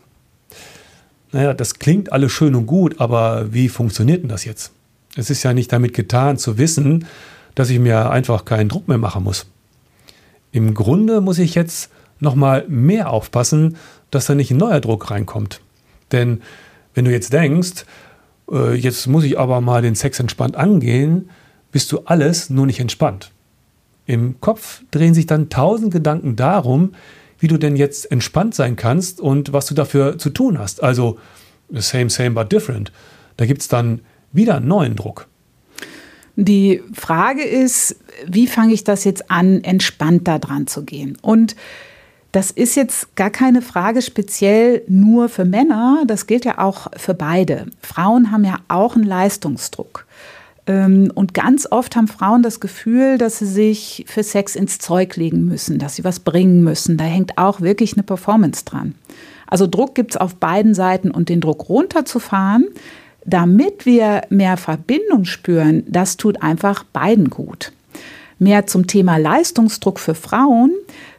Naja, 1.35 1.53
das 1.53 1.81
klingt 1.81 2.12
alles 2.12 2.31
schön 2.31 2.55
und 2.55 2.67
gut, 2.67 3.00
aber 3.00 3.53
wie 3.53 3.69
funktioniert 3.69 4.23
denn 4.23 4.29
das 4.29 4.45
jetzt? 4.45 4.71
Es 5.17 5.31
ist 5.31 5.43
ja 5.43 5.53
nicht 5.53 5.73
damit 5.73 5.93
getan 5.93 6.38
zu 6.38 6.59
wissen, 6.59 7.07
dass 7.57 7.71
ich 7.71 7.81
mir 7.81 8.09
einfach 8.09 8.45
keinen 8.45 8.69
Druck 8.69 8.87
mehr 8.87 8.99
machen 8.99 9.25
muss. 9.25 9.47
Im 10.53 10.75
Grunde 10.75 11.21
muss 11.21 11.41
ich 11.41 11.57
jetzt 11.57 11.91
noch 12.21 12.37
mal 12.37 12.64
mehr 12.69 13.11
aufpassen, 13.11 13.76
dass 14.12 14.26
da 14.26 14.37
nicht 14.37 14.53
ein 14.53 14.59
neuer 14.59 14.79
Druck 14.79 15.11
reinkommt. 15.11 15.61
Denn 16.12 16.41
wenn 16.95 17.05
du 17.05 17.11
jetzt 17.11 17.33
denkst, 17.33 17.85
äh, 18.53 18.75
jetzt 18.75 19.09
muss 19.09 19.25
ich 19.25 19.37
aber 19.37 19.61
mal 19.61 19.83
den 19.83 19.97
Sex 19.97 20.21
entspannt 20.21 20.55
angehen, 20.55 21.31
bist 21.73 21.91
du 21.91 22.03
alles 22.05 22.49
nur 22.49 22.67
nicht 22.67 22.79
entspannt. 22.79 23.33
Im 24.07 24.41
Kopf 24.41 24.83
drehen 24.93 25.14
sich 25.14 25.26
dann 25.26 25.49
tausend 25.49 25.93
Gedanken 25.93 26.37
darum, 26.37 26.93
wie 27.45 27.49
du 27.49 27.59
denn 27.59 27.77
jetzt 27.77 28.11
entspannt 28.11 28.55
sein 28.55 28.75
kannst 28.75 29.21
und 29.21 29.53
was 29.53 29.67
du 29.67 29.75
dafür 29.75 30.17
zu 30.17 30.31
tun 30.31 30.59
hast. 30.59 30.83
Also 30.83 31.19
same, 31.73 32.09
same, 32.09 32.31
but 32.31 32.51
different. 32.51 32.91
Da 33.37 33.45
gibt 33.45 33.61
es 33.61 33.69
dann 33.69 34.01
wieder 34.33 34.57
einen 34.57 34.67
neuen 34.67 34.97
Druck. 34.97 35.27
Die 36.37 36.83
Frage 36.95 37.43
ist, 37.43 37.97
wie 38.27 38.47
fange 38.47 38.73
ich 38.73 38.83
das 38.83 39.05
jetzt 39.05 39.31
an, 39.31 39.63
entspannter 39.63 40.39
dran 40.39 40.67
zu 40.67 40.85
gehen? 40.85 41.19
Und 41.21 41.55
das 42.33 42.51
ist 42.51 42.77
jetzt 42.77 43.15
gar 43.15 43.29
keine 43.29 43.61
Frage 43.61 44.01
speziell 44.01 44.83
nur 44.89 45.29
für 45.29 45.45
Männer, 45.45 46.05
das 46.07 46.27
gilt 46.27 46.47
ja 46.47 46.57
auch 46.57 46.87
für 46.97 47.13
beide. 47.13 47.67
Frauen 47.83 48.31
haben 48.31 48.45
ja 48.45 48.57
auch 48.69 48.97
einen 48.97 49.05
Leistungsdruck. 49.05 50.07
Ähm, 50.66 51.11
und 51.14 51.35
ganz 51.35 51.66
oft 51.71 51.97
haben 51.97 52.09
Frauen 52.09 52.42
das 52.42 52.61
Gefühl, 52.61 53.18
dass 53.18 53.38
sie 53.38 53.47
sich 53.47 54.04
für 54.09 54.23
Sex 54.23 54.56
ins 54.56 54.78
Zeug 54.78 55.16
legen 55.16 55.44
müssen, 55.44 55.78
dass 55.78 55.97
sie 55.97 56.04
was 56.04 56.21
bringen 56.21 56.64
müssen. 56.64 56.97
Da 56.97 57.04
hängt 57.04 57.38
auch 57.38 57.61
wirklich 57.61 57.94
eine 57.94 58.02
Performance 58.02 58.64
dran. 58.64 58.94
Also 59.47 59.66
Druck 59.66 59.94
gibt 59.94 60.12
es 60.12 60.16
auf 60.16 60.37
beiden 60.37 60.75
Seiten 60.75 61.11
und 61.11 61.28
den 61.28 61.40
Druck 61.40 61.68
runterzufahren, 61.68 62.66
damit 63.25 63.87
wir 63.87 64.23
mehr 64.30 64.56
Verbindung 64.56 65.25
spüren, 65.25 65.85
das 65.87 66.16
tut 66.16 66.42
einfach 66.42 66.85
beiden 66.85 67.30
gut. 67.30 67.73
Mehr 68.38 68.66
zum 68.66 68.87
Thema 68.87 69.16
Leistungsdruck 69.16 70.00
für 70.00 70.14
Frauen 70.14 70.73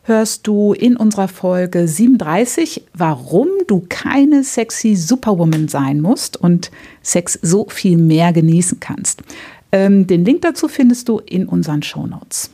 hörst 0.05 0.45
du 0.45 0.73
in 0.73 0.95
unserer 0.97 1.27
Folge 1.27 1.87
37, 1.87 2.83
warum 2.93 3.47
du 3.67 3.83
keine 3.89 4.43
sexy 4.43 4.95
Superwoman 4.95 5.67
sein 5.67 5.99
musst 5.99 6.37
und 6.37 6.71
Sex 7.01 7.37
so 7.41 7.67
viel 7.69 7.97
mehr 7.97 8.31
genießen 8.31 8.79
kannst. 8.79 9.23
Ähm, 9.71 10.05
den 10.05 10.23
Link 10.23 10.43
dazu 10.43 10.67
findest 10.67 11.09
du 11.09 11.19
in 11.19 11.47
unseren 11.47 11.81
Shownotes. 11.81 12.51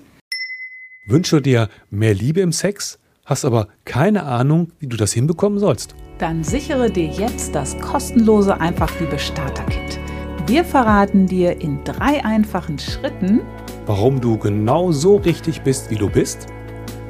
Wünsche 1.05 1.41
dir 1.41 1.67
mehr 1.89 2.13
Liebe 2.13 2.39
im 2.39 2.53
Sex, 2.53 2.98
hast 3.25 3.43
aber 3.43 3.67
keine 3.84 4.24
Ahnung, 4.24 4.72
wie 4.79 4.88
du 4.88 4.96
das 4.96 5.12
hinbekommen 5.12 5.60
sollst? 5.60 5.93
Dann 6.20 6.43
sichere 6.43 6.89
dir 6.89 7.08
jetzt 7.08 7.53
das 7.53 7.77
kostenlose 7.79 8.62
Einfachliebe 8.62 9.20
Starter 9.20 9.65
Kit. 9.65 10.00
Wir 10.48 10.63
verraten 10.63 11.27
dir 11.27 11.60
in 11.60 11.84
drei 11.84 12.24
einfachen 12.24 12.79
Schritten, 12.79 13.41
warum 13.86 14.22
du 14.22 14.38
genau 14.38 14.91
so 14.91 15.17
richtig 15.17 15.62
bist, 15.62 15.89
wie 15.89 15.96
du 15.96 16.10
bist 16.10 16.48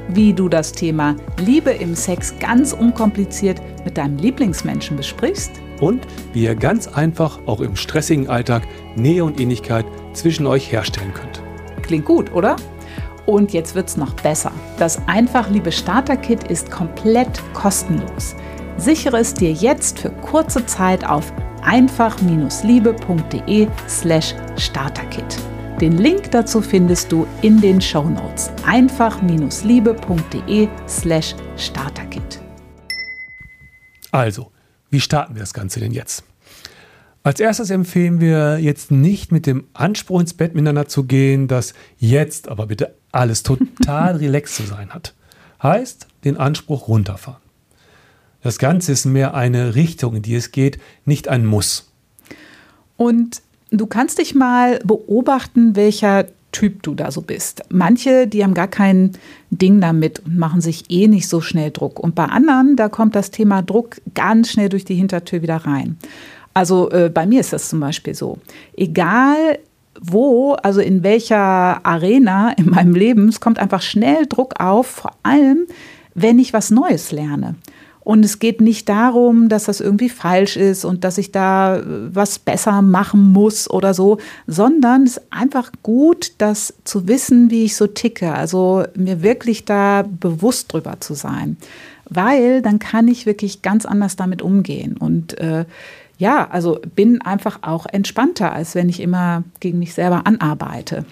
wie 0.10 0.34
du 0.34 0.50
das 0.50 0.72
Thema 0.72 1.16
Liebe 1.40 1.72
im 1.72 1.96
Sex 1.96 2.36
ganz 2.40 2.74
unkompliziert 2.74 3.62
mit 3.86 3.98
deinem 3.98 4.18
Lieblingsmenschen 4.18 4.98
besprichst 4.98 5.52
und 5.80 6.06
wie 6.34 6.44
ihr 6.44 6.56
ganz 6.56 6.88
einfach 6.88 7.40
auch 7.46 7.62
im 7.62 7.76
stressigen 7.76 8.30
Alltag 8.30 8.64
Nähe 8.96 9.24
und 9.24 9.40
Ähnlichkeit 9.40 9.86
zwischen 10.14 10.48
euch 10.48 10.72
herstellen 10.72 11.14
könnt. 11.14 11.42
Klingt 11.82 12.06
gut, 12.06 12.34
oder? 12.34 12.56
Und 13.26 13.54
jetzt 13.54 13.76
wird's 13.76 13.98
noch 13.98 14.14
besser. 14.14 14.52
Das 14.78 15.08
Einfach 15.08 15.50
Liebe 15.50 15.72
Starter 15.72 16.18
Kit 16.18 16.44
ist 16.46 16.72
komplett 16.72 17.42
kostenlos. 17.54 18.36
Sichere 18.78 19.18
es 19.18 19.34
dir 19.34 19.52
jetzt 19.52 20.00
für 20.00 20.10
kurze 20.10 20.66
Zeit 20.66 21.08
auf 21.08 21.32
einfach-liebe.de/slash 21.64 24.36
starterkit. 24.58 25.38
Den 25.82 25.98
Link 25.98 26.30
dazu 26.30 26.62
findest 26.62 27.12
du 27.12 27.26
in 27.42 27.60
den 27.60 27.82
Show 27.82 28.08
Notes. 28.08 28.52
einfach-liebe.de 28.68 30.68
slash 30.88 31.36
starterkit. 31.58 32.40
Also, 34.12 34.52
wie 34.92 35.00
starten 35.00 35.34
wir 35.34 35.40
das 35.40 35.56
Ganze 35.56 35.80
denn 35.80 35.92
jetzt? 35.92 36.24
Als 37.24 37.40
erstes 37.40 37.72
empfehlen 37.72 38.22
wir 38.22 38.60
jetzt 38.60 38.92
nicht 38.92 39.32
mit 39.32 39.48
dem 39.48 39.64
Anspruch 39.74 40.22
ins 40.22 40.36
Bett 40.36 40.54
miteinander 40.54 40.88
zu 40.88 41.06
gehen, 41.06 41.48
dass 41.48 41.74
jetzt 41.98 42.48
aber 42.48 42.68
bitte 42.68 42.94
alles 43.12 43.42
total 43.42 44.16
relaxed 44.18 44.58
zu 44.58 44.64
sein 44.68 44.92
hat. 44.92 45.16
Heißt, 45.64 46.06
den 46.26 46.38
Anspruch 46.38 46.90
runterfahren. 46.90 47.42
Das 48.44 48.60
Ganze 48.60 48.92
ist 48.92 49.06
mehr 49.06 49.34
eine 49.34 49.74
Richtung, 49.74 50.18
in 50.18 50.22
die 50.22 50.36
es 50.36 50.52
geht, 50.52 50.80
nicht 51.06 51.28
ein 51.28 51.44
Muss. 51.44 51.92
Und 52.98 53.42
Du 53.72 53.86
kannst 53.86 54.20
dich 54.20 54.36
mal 54.36 54.80
beobachten, 54.84 55.76
welcher 55.76 56.26
Typ 56.52 56.84
du 56.84 56.94
da 56.94 57.12
so 57.12 57.22
bist. 57.22 57.64
Manche, 57.70 58.28
die 58.28 58.44
haben 58.44 58.54
gar 58.54 58.68
kein 58.68 59.14
Ding 59.50 59.80
damit 59.80 60.20
und 60.20 60.38
machen 60.38 60.60
sich 60.60 60.84
eh 60.90 61.08
nicht 61.08 61.30
so 61.30 61.40
schnell 61.40 61.72
Druck. 61.72 61.98
Und 61.98 62.14
bei 62.14 62.26
anderen, 62.26 62.76
da 62.76 62.90
kommt 62.90 63.16
das 63.16 63.32
Thema 63.32 63.62
Druck 63.62 64.02
ganz 64.14 64.52
schnell 64.52 64.68
durch 64.68 64.84
die 64.84 64.96
Hintertür 64.96 65.42
wieder 65.42 65.56
rein. 65.56 65.98
Also 66.54 66.92
äh, 66.92 67.10
bei 67.10 67.26
mir 67.26 67.40
ist 67.40 67.54
das 67.54 67.70
zum 67.70 67.80
Beispiel 67.80 68.14
so. 68.14 68.40
Egal 68.76 69.60
wo, 70.02 70.54
also 70.54 70.82
in 70.82 71.04
welcher 71.04 71.86
Arena 71.86 72.52
in 72.52 72.70
meinem 72.70 72.96
Leben, 72.96 73.30
es 73.30 73.40
kommt 73.40 73.60
einfach 73.60 73.82
schnell 73.82 74.26
Druck 74.26 74.60
auf, 74.60 74.88
vor 74.88 75.12
allem 75.24 75.68
wenn 76.14 76.40
ich 76.40 76.52
was 76.52 76.72
Neues 76.72 77.12
lerne. 77.14 77.56
Und 78.12 78.26
es 78.26 78.40
geht 78.40 78.60
nicht 78.60 78.90
darum, 78.90 79.48
dass 79.48 79.64
das 79.64 79.80
irgendwie 79.80 80.10
falsch 80.10 80.58
ist 80.58 80.84
und 80.84 81.06
dass 81.06 81.18
ich 81.18 81.32
da 81.32 81.78
äh, 81.78 81.84
was 82.14 82.40
besser 82.40 82.82
machen 82.82 83.32
muss 83.32 83.70
oder 83.70 83.94
so, 83.94 84.18
sondern 84.48 85.04
es 85.04 85.16
ist 85.16 85.24
einfach 85.30 85.72
gut, 85.82 86.34
das 86.38 86.74
zu 86.84 87.08
wissen, 87.08 87.52
wie 87.52 87.64
ich 87.64 87.78
so 87.78 87.88
ticke. 87.88 88.34
Also 88.34 88.84
mir 88.96 89.24
wirklich 89.24 89.64
da 89.64 90.04
bewusst 90.04 90.74
drüber 90.74 91.00
zu 91.00 91.14
sein. 91.14 91.56
Weil 92.10 92.62
dann 92.62 92.80
kann 92.80 93.08
ich 93.08 93.26
wirklich 93.26 93.62
ganz 93.62 93.86
anders 93.86 94.18
damit 94.18 94.42
umgehen. 94.42 94.98
Und 94.98 95.38
äh, 95.40 95.64
ja, 96.18 96.50
also 96.50 96.82
bin 96.94 97.22
einfach 97.22 97.60
auch 97.62 97.86
entspannter, 97.86 98.52
als 98.52 98.76
wenn 98.76 98.90
ich 98.90 99.00
immer 99.00 99.46
gegen 99.62 99.80
mich 99.80 99.94
selber 99.94 100.28
anarbeite. 100.28 101.06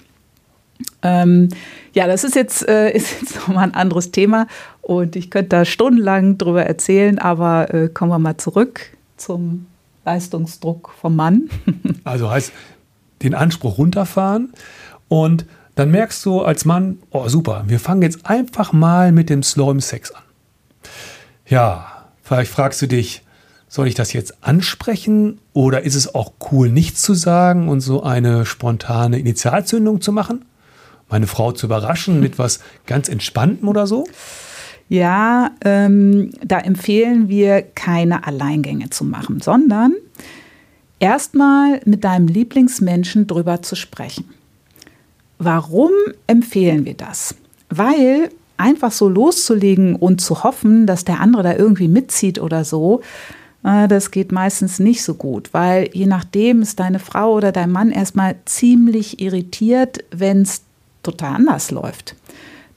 Ähm, 1.01 1.47
ja, 1.93 2.07
das 2.07 2.25
ist 2.25 2.35
jetzt, 2.35 2.67
äh, 2.67 2.91
ist 2.93 3.21
jetzt 3.21 3.35
nochmal 3.35 3.63
ein 3.63 3.73
anderes 3.73 4.11
Thema 4.11 4.47
und 4.89 5.15
ich 5.15 5.29
könnte 5.29 5.49
da 5.49 5.65
stundenlang 5.65 6.39
drüber 6.39 6.65
erzählen, 6.65 7.19
aber 7.19 7.71
äh, 7.71 7.89
kommen 7.89 8.09
wir 8.09 8.17
mal 8.17 8.37
zurück 8.37 8.97
zum 9.17 9.67
Leistungsdruck 10.03 10.89
vom 10.99 11.15
Mann. 11.15 11.47
also 12.05 12.31
heißt, 12.31 12.51
den 13.21 13.35
Anspruch 13.35 13.77
runterfahren 13.77 14.51
und 15.07 15.45
dann 15.75 15.91
merkst 15.91 16.25
du 16.25 16.41
als 16.41 16.65
Mann, 16.65 16.97
oh 17.11 17.27
super, 17.27 17.65
wir 17.67 17.79
fangen 17.79 18.01
jetzt 18.01 18.25
einfach 18.25 18.73
mal 18.73 19.11
mit 19.11 19.29
dem 19.29 19.43
Slow 19.43 19.69
im 19.69 19.79
Sex 19.79 20.09
an. 20.09 20.23
Ja, 21.45 22.07
vielleicht 22.23 22.49
fragst 22.49 22.81
du 22.81 22.87
dich, 22.87 23.21
soll 23.67 23.87
ich 23.87 23.93
das 23.93 24.11
jetzt 24.11 24.43
ansprechen 24.43 25.37
oder 25.53 25.83
ist 25.83 25.93
es 25.93 26.15
auch 26.15 26.33
cool, 26.51 26.69
nichts 26.69 27.03
zu 27.03 27.13
sagen 27.13 27.69
und 27.69 27.81
so 27.81 28.01
eine 28.01 28.43
spontane 28.43 29.19
Initialzündung 29.19 30.01
zu 30.01 30.11
machen? 30.11 30.45
meine 31.09 31.27
Frau 31.27 31.51
zu 31.51 31.65
überraschen 31.65 32.19
mit 32.19 32.39
was 32.39 32.59
ganz 32.85 33.09
Entspanntem 33.09 33.67
oder 33.67 33.87
so? 33.87 34.07
Ja, 34.89 35.51
ähm, 35.63 36.31
da 36.43 36.59
empfehlen 36.59 37.29
wir 37.29 37.61
keine 37.61 38.25
Alleingänge 38.25 38.89
zu 38.89 39.05
machen, 39.05 39.39
sondern 39.39 39.93
erstmal 40.99 41.79
mit 41.85 42.03
deinem 42.03 42.27
Lieblingsmenschen 42.27 43.27
drüber 43.27 43.61
zu 43.61 43.75
sprechen. 43.75 44.25
Warum 45.37 45.91
empfehlen 46.25 46.85
wir 46.85 46.95
das? 46.95 47.35
Weil 47.69 48.29
einfach 48.57 48.91
so 48.91 49.07
loszulegen 49.07 49.95
und 49.95 50.21
zu 50.21 50.43
hoffen, 50.43 50.87
dass 50.87 51.05
der 51.05 51.21
andere 51.21 51.43
da 51.43 51.55
irgendwie 51.55 51.87
mitzieht 51.87 52.39
oder 52.39 52.65
so, 52.65 53.01
äh, 53.63 53.87
das 53.87 54.11
geht 54.11 54.31
meistens 54.31 54.79
nicht 54.79 55.03
so 55.03 55.13
gut, 55.13 55.53
weil 55.53 55.89
je 55.93 56.07
nachdem 56.07 56.61
ist 56.61 56.79
deine 56.79 56.99
Frau 56.99 57.35
oder 57.35 57.51
dein 57.51 57.71
Mann 57.71 57.91
erstmal 57.91 58.35
ziemlich 58.45 59.21
irritiert, 59.21 60.03
wenn 60.11 60.41
es 60.41 60.63
total 61.03 61.35
anders 61.35 61.71
läuft. 61.71 62.15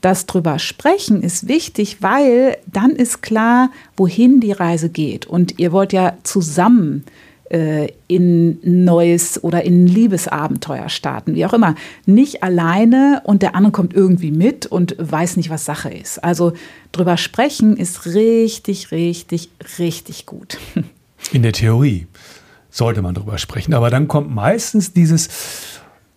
Das 0.03 0.27
drüber 0.27 0.59
sprechen 0.59 1.23
ist 1.23 1.49
wichtig, 1.49 1.99
weil 2.01 2.59
dann 2.67 2.91
ist 2.91 3.23
klar, 3.23 3.71
wohin 3.97 4.41
die 4.41 4.53
Reise 4.53 4.89
geht. 4.89 5.27
Und 5.27 5.59
ihr 5.61 5.71
wollt 5.71 5.93
ja 5.93 6.15
zusammen 6.25 7.05
äh, 7.51 7.89
in 8.09 8.59
neues 8.63 9.45
oder 9.45 9.63
in 9.63 9.87
Liebesabenteuer 9.87 10.89
starten, 10.89 11.37
wie 11.37 11.47
auch 11.47 11.53
immer. 11.53 11.77
Nicht 12.05 12.43
alleine 12.43 13.23
und 13.25 13.43
der 13.43 13.55
andere 13.55 13.71
kommt 13.71 13.95
irgendwie 13.95 14.33
mit 14.33 14.67
und 14.67 14.97
weiß 14.99 15.37
nicht, 15.37 15.51
was 15.51 15.65
Sache 15.65 15.91
ist. 15.91 16.25
Also 16.25 16.53
drüber 16.91 17.17
sprechen 17.17 17.77
ist 17.77 18.05
richtig, 18.07 18.91
richtig, 18.91 19.51
richtig 19.79 20.27
gut. 20.27 20.59
In 21.33 21.43
der 21.43 21.53
Theorie 21.53 22.09
sollte 22.71 23.03
man 23.03 23.15
drüber 23.15 23.39
sprechen, 23.39 23.73
aber 23.73 23.91
dann 23.91 24.09
kommt 24.09 24.35
meistens 24.35 24.93
dieses, 24.93 25.29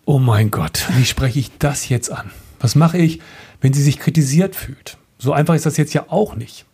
oh 0.06 0.18
mein 0.18 0.50
Gott, 0.50 0.88
wie 0.96 1.04
spreche 1.04 1.38
ich 1.38 1.52
das 1.58 1.88
jetzt 1.88 2.10
an? 2.10 2.32
Was 2.58 2.74
mache 2.74 2.98
ich, 2.98 3.20
wenn 3.60 3.72
sie 3.72 3.82
sich 3.82 3.98
kritisiert 3.98 4.54
fühlt? 4.54 4.98
So 5.18 5.32
einfach 5.32 5.54
ist 5.54 5.66
das 5.66 5.76
jetzt 5.76 5.94
ja 5.94 6.06
auch 6.08 6.36
nicht. 6.36 6.66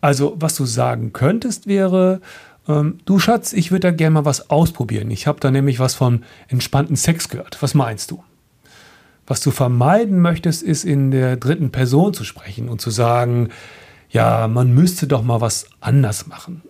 Also, 0.00 0.36
was 0.38 0.54
du 0.54 0.64
sagen 0.64 1.12
könntest, 1.12 1.66
wäre, 1.66 2.20
ähm, 2.68 2.98
du 3.04 3.18
Schatz, 3.18 3.52
ich 3.52 3.70
würde 3.70 3.88
da 3.88 3.90
gerne 3.90 4.14
mal 4.14 4.24
was 4.24 4.50
ausprobieren. 4.50 5.10
Ich 5.10 5.26
habe 5.26 5.40
da 5.40 5.50
nämlich 5.50 5.80
was 5.80 5.94
von 5.94 6.24
entspannten 6.48 6.96
Sex 6.96 7.28
gehört. 7.28 7.58
Was 7.60 7.74
meinst 7.74 8.10
du? 8.10 8.22
Was 9.26 9.40
du 9.40 9.50
vermeiden 9.50 10.20
möchtest, 10.20 10.62
ist 10.62 10.84
in 10.84 11.10
der 11.10 11.36
dritten 11.36 11.70
Person 11.70 12.14
zu 12.14 12.24
sprechen 12.24 12.68
und 12.68 12.80
zu 12.80 12.90
sagen, 12.90 13.50
ja, 14.10 14.48
man 14.48 14.72
müsste 14.72 15.06
doch 15.06 15.22
mal 15.22 15.40
was 15.40 15.66
anders 15.80 16.26
machen. 16.26 16.62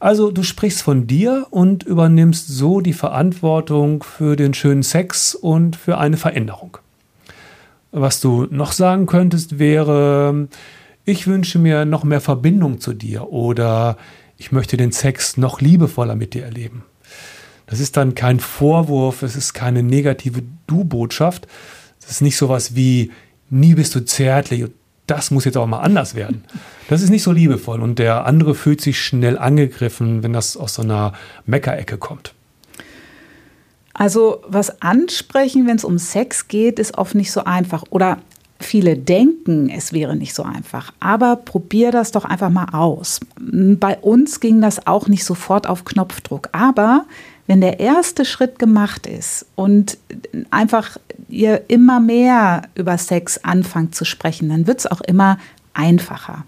Also 0.00 0.30
du 0.30 0.42
sprichst 0.42 0.82
von 0.82 1.06
dir 1.06 1.46
und 1.50 1.84
übernimmst 1.84 2.48
so 2.48 2.80
die 2.80 2.92
Verantwortung 2.92 4.02
für 4.02 4.36
den 4.36 4.54
schönen 4.54 4.82
Sex 4.82 5.34
und 5.34 5.76
für 5.76 5.98
eine 5.98 6.16
Veränderung. 6.16 6.78
Was 7.92 8.20
du 8.20 8.46
noch 8.50 8.72
sagen 8.72 9.04
könntest 9.06 9.58
wäre, 9.58 10.48
ich 11.04 11.26
wünsche 11.26 11.58
mir 11.58 11.84
noch 11.84 12.04
mehr 12.04 12.22
Verbindung 12.22 12.80
zu 12.80 12.94
dir 12.94 13.30
oder 13.30 13.98
ich 14.38 14.50
möchte 14.50 14.76
den 14.76 14.92
Sex 14.92 15.36
noch 15.36 15.60
liebevoller 15.60 16.16
mit 16.16 16.32
dir 16.32 16.44
erleben. 16.44 16.84
Das 17.66 17.80
ist 17.80 17.96
dann 17.96 18.14
kein 18.14 18.40
Vorwurf, 18.40 19.22
es 19.22 19.36
ist 19.36 19.52
keine 19.52 19.82
negative 19.82 20.42
Du-Botschaft. 20.66 21.46
Es 22.02 22.10
ist 22.10 22.22
nicht 22.22 22.36
sowas 22.36 22.74
wie, 22.74 23.12
nie 23.50 23.74
bist 23.74 23.94
du 23.94 24.04
zärtlich 24.04 24.64
und 24.64 24.72
das 25.06 25.30
muss 25.30 25.44
jetzt 25.44 25.56
auch 25.56 25.66
mal 25.66 25.80
anders 25.80 26.14
werden. 26.14 26.44
Das 26.88 27.02
ist 27.02 27.10
nicht 27.10 27.22
so 27.22 27.32
liebevoll 27.32 27.80
und 27.80 27.98
der 27.98 28.24
andere 28.26 28.54
fühlt 28.54 28.80
sich 28.80 29.00
schnell 29.00 29.38
angegriffen, 29.38 30.22
wenn 30.22 30.32
das 30.32 30.56
aus 30.56 30.74
so 30.74 30.82
einer 30.82 31.12
Meckerecke 31.44 31.98
kommt. 31.98 32.34
Also 34.02 34.42
was 34.48 34.82
ansprechen, 34.82 35.68
wenn 35.68 35.76
es 35.76 35.84
um 35.84 35.96
Sex 35.96 36.48
geht, 36.48 36.80
ist 36.80 36.98
oft 36.98 37.14
nicht 37.14 37.30
so 37.30 37.44
einfach. 37.44 37.84
Oder 37.90 38.18
Viele 38.58 38.96
denken, 38.96 39.70
es 39.70 39.92
wäre 39.92 40.14
nicht 40.14 40.34
so 40.34 40.44
einfach, 40.44 40.92
aber 41.00 41.34
probier 41.34 41.90
das 41.90 42.12
doch 42.12 42.24
einfach 42.24 42.48
mal 42.48 42.68
aus. 42.72 43.18
Bei 43.40 43.98
uns 43.98 44.38
ging 44.38 44.60
das 44.60 44.86
auch 44.86 45.08
nicht 45.08 45.24
sofort 45.24 45.66
auf 45.66 45.84
Knopfdruck, 45.84 46.48
aber 46.52 47.06
wenn 47.48 47.60
der 47.60 47.80
erste 47.80 48.24
Schritt 48.24 48.60
gemacht 48.60 49.08
ist 49.08 49.46
und 49.56 49.98
einfach 50.52 50.96
ihr 51.28 51.68
immer 51.68 51.98
mehr 51.98 52.62
über 52.76 52.98
Sex 52.98 53.38
anfangt 53.38 53.96
zu 53.96 54.04
sprechen, 54.04 54.48
dann 54.48 54.68
wird 54.68 54.78
es 54.78 54.86
auch 54.86 55.00
immer 55.00 55.38
einfacher. 55.74 56.44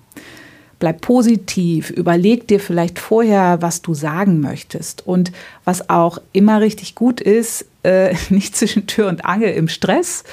Bleib 0.84 1.00
positiv, 1.00 1.88
überleg 1.88 2.46
dir 2.46 2.60
vielleicht 2.60 2.98
vorher, 2.98 3.62
was 3.62 3.80
du 3.80 3.94
sagen 3.94 4.40
möchtest. 4.40 5.06
Und 5.06 5.32
was 5.64 5.88
auch 5.88 6.18
immer 6.34 6.60
richtig 6.60 6.94
gut 6.94 7.22
ist, 7.22 7.64
äh, 7.84 8.14
nicht 8.28 8.54
zwischen 8.54 8.86
Tür 8.86 9.08
und 9.08 9.24
Angel 9.24 9.54
im 9.54 9.68
Stress, 9.68 10.24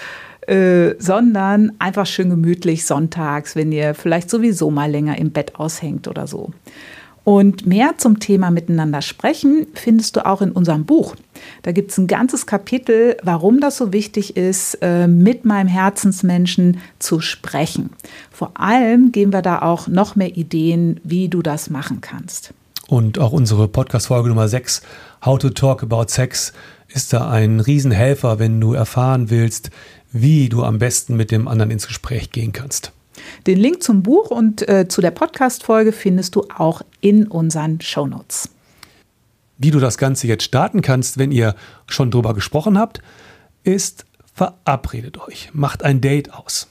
äh, 0.48 0.96
sondern 1.00 1.72
einfach 1.80 2.06
schön 2.06 2.30
gemütlich 2.30 2.86
sonntags, 2.86 3.56
wenn 3.56 3.72
ihr 3.72 3.94
vielleicht 3.94 4.30
sowieso 4.30 4.72
mal 4.72 4.92
länger 4.92 5.18
im 5.18 5.32
Bett 5.32 5.56
aushängt 5.56 6.10
oder 6.10 6.28
so. 6.28 6.52
Und 7.24 7.68
mehr 7.68 7.94
zum 7.98 8.20
Thema 8.20 8.50
Miteinander 8.50 9.02
sprechen 9.02 9.68
findest 9.76 10.16
du 10.16 10.26
auch 10.26 10.42
in 10.42 10.52
unserem 10.52 10.86
Buch. 10.86 11.16
Da 11.62 11.72
gibt 11.72 11.92
es 11.92 11.98
ein 11.98 12.08
ganzes 12.08 12.48
Kapitel, 12.48 13.16
warum 13.22 13.60
das 13.60 13.78
so 13.78 13.94
wichtig 13.94 14.36
ist, 14.38 14.80
äh, 14.82 15.08
mit 15.08 15.46
meinem 15.46 15.68
Herzensmenschen 15.68 16.80
zu 16.98 17.20
sprechen. 17.22 17.92
Vor 18.32 18.52
allem 18.56 19.12
geben 19.12 19.34
wir 19.34 19.44
da 19.44 19.62
auch 19.62 19.88
noch 19.88 20.16
mehr 20.16 20.36
Ideen, 20.36 21.00
wie 21.04 21.30
du 21.30 21.44
das 21.44 21.70
machen 21.70 22.02
kannst. 22.02 22.54
Und 22.88 23.20
auch 23.20 23.32
unsere 23.32 23.68
Podcast-Folge 23.68 24.30
Nummer 24.30 24.48
6, 24.48 24.82
How 25.24 25.38
to 25.38 25.52
Talk 25.52 25.84
About 25.84 26.08
Sex, 26.08 26.54
ist 26.90 27.14
da 27.14 27.30
ein 27.30 27.60
Riesenhelfer, 27.60 28.40
wenn 28.40 28.60
du 28.60 28.74
erfahren 28.74 29.30
willst, 29.30 29.70
wie 30.12 30.50
du 30.50 30.64
am 30.64 30.80
besten 30.80 31.16
mit 31.16 31.32
dem 31.32 31.48
anderen 31.48 31.72
ins 31.72 31.88
Gespräch 31.88 32.32
gehen 32.32 32.52
kannst. 32.52 32.92
Den 33.48 33.58
Link 33.58 33.84
zum 33.84 34.04
Buch 34.04 34.30
und 34.30 34.68
äh, 34.68 34.88
zu 34.88 35.02
der 35.02 35.12
Podcast-Folge 35.12 35.92
findest 35.92 36.36
du 36.36 36.46
auch 36.56 36.82
in 37.02 37.28
unseren 37.28 37.82
Shownotes. 37.82 38.50
Wie 39.58 39.72
du 39.72 39.80
das 39.80 39.98
Ganze 39.98 40.28
jetzt 40.28 40.44
starten 40.44 40.82
kannst, 40.82 41.18
wenn 41.18 41.32
ihr 41.32 41.56
schon 41.88 42.12
drüber 42.12 42.34
gesprochen 42.34 42.78
habt, 42.78 43.02
ist 43.64 44.06
verabredet 44.34 45.20
euch, 45.20 45.50
macht 45.54 45.84
ein 45.84 46.02
Date 46.02 46.34
aus. 46.34 46.68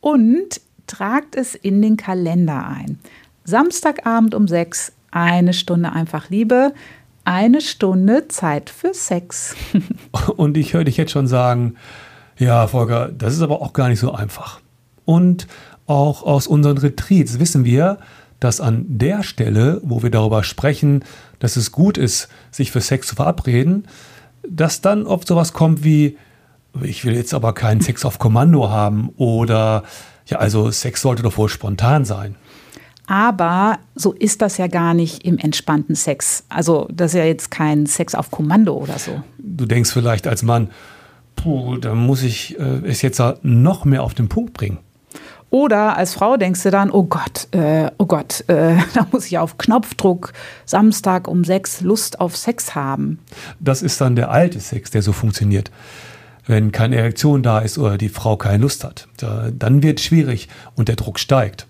Und 0.00 0.60
tragt 0.86 1.34
es 1.34 1.54
in 1.54 1.82
den 1.82 1.96
Kalender 1.96 2.66
ein. 2.66 2.98
Samstagabend 3.44 4.34
um 4.34 4.48
sechs, 4.48 4.92
eine 5.10 5.52
Stunde 5.52 5.92
einfach 5.92 6.30
Liebe, 6.30 6.74
eine 7.24 7.60
Stunde 7.60 8.28
Zeit 8.28 8.70
für 8.70 8.94
Sex. 8.94 9.56
Und 10.36 10.56
ich 10.56 10.74
höre 10.74 10.84
dich 10.84 10.96
jetzt 10.96 11.12
schon 11.12 11.26
sagen, 11.26 11.76
ja, 12.38 12.66
Volker, 12.66 13.08
das 13.08 13.34
ist 13.34 13.40
aber 13.40 13.62
auch 13.62 13.72
gar 13.72 13.88
nicht 13.88 14.00
so 14.00 14.12
einfach. 14.12 14.60
Und 15.04 15.46
auch 15.86 16.22
aus 16.22 16.46
unseren 16.46 16.78
Retreats 16.78 17.38
wissen 17.38 17.64
wir, 17.64 17.98
dass 18.40 18.60
an 18.60 18.84
der 18.88 19.22
Stelle, 19.22 19.80
wo 19.82 20.02
wir 20.02 20.10
darüber 20.10 20.44
sprechen, 20.44 21.04
dass 21.38 21.56
es 21.56 21.72
gut 21.72 21.96
ist, 21.98 22.28
sich 22.50 22.70
für 22.70 22.80
Sex 22.80 23.06
zu 23.06 23.16
verabreden, 23.16 23.86
dass 24.48 24.80
dann 24.80 25.06
oft 25.06 25.26
sowas 25.26 25.52
kommt 25.52 25.84
wie, 25.84 26.16
ich 26.82 27.04
will 27.04 27.14
jetzt 27.14 27.34
aber 27.34 27.54
keinen 27.54 27.80
Sex 27.80 28.04
auf 28.04 28.18
Kommando 28.18 28.70
haben 28.70 29.10
oder 29.16 29.84
ja, 30.26 30.38
also 30.38 30.70
Sex 30.70 31.00
sollte 31.02 31.22
doch 31.22 31.36
wohl 31.38 31.48
spontan 31.48 32.04
sein. 32.04 32.34
Aber 33.06 33.78
so 33.94 34.12
ist 34.12 34.42
das 34.42 34.58
ja 34.58 34.66
gar 34.66 34.92
nicht 34.92 35.24
im 35.24 35.38
entspannten 35.38 35.94
Sex. 35.94 36.44
Also 36.48 36.88
das 36.92 37.14
ist 37.14 37.18
ja 37.18 37.24
jetzt 37.24 37.52
kein 37.52 37.86
Sex 37.86 38.16
auf 38.16 38.32
Kommando 38.32 38.74
oder 38.74 38.98
so. 38.98 39.22
Du 39.38 39.64
denkst 39.64 39.92
vielleicht 39.92 40.26
als 40.26 40.42
Mann, 40.42 40.70
puh, 41.36 41.76
da 41.76 41.94
muss 41.94 42.22
ich 42.24 42.58
äh, 42.58 42.80
es 42.84 43.02
jetzt 43.02 43.22
noch 43.42 43.84
mehr 43.84 44.02
auf 44.02 44.14
den 44.14 44.28
Punkt 44.28 44.54
bringen. 44.54 44.78
Oder 45.56 45.96
als 45.96 46.12
Frau 46.12 46.36
denkst 46.36 46.64
du 46.64 46.70
dann, 46.70 46.90
oh 46.90 47.04
Gott, 47.04 47.48
äh, 47.52 47.90
oh 47.96 48.04
Gott, 48.04 48.44
äh, 48.48 48.76
da 48.94 49.06
muss 49.10 49.24
ich 49.24 49.38
auf 49.38 49.56
Knopfdruck 49.56 50.34
Samstag 50.66 51.28
um 51.28 51.44
sechs 51.44 51.80
Lust 51.80 52.20
auf 52.20 52.36
Sex 52.36 52.74
haben. 52.74 53.20
Das 53.58 53.80
ist 53.80 53.98
dann 54.02 54.16
der 54.16 54.30
alte 54.30 54.60
Sex, 54.60 54.90
der 54.90 55.00
so 55.00 55.14
funktioniert. 55.14 55.70
Wenn 56.46 56.72
keine 56.72 56.96
Erektion 56.96 57.42
da 57.42 57.60
ist 57.60 57.78
oder 57.78 57.96
die 57.96 58.10
Frau 58.10 58.36
keine 58.36 58.58
Lust 58.58 58.84
hat, 58.84 59.08
da, 59.16 59.48
dann 59.50 59.82
wird 59.82 59.98
es 59.98 60.04
schwierig 60.04 60.48
und 60.74 60.88
der 60.88 60.96
Druck 60.96 61.18
steigt. 61.18 61.66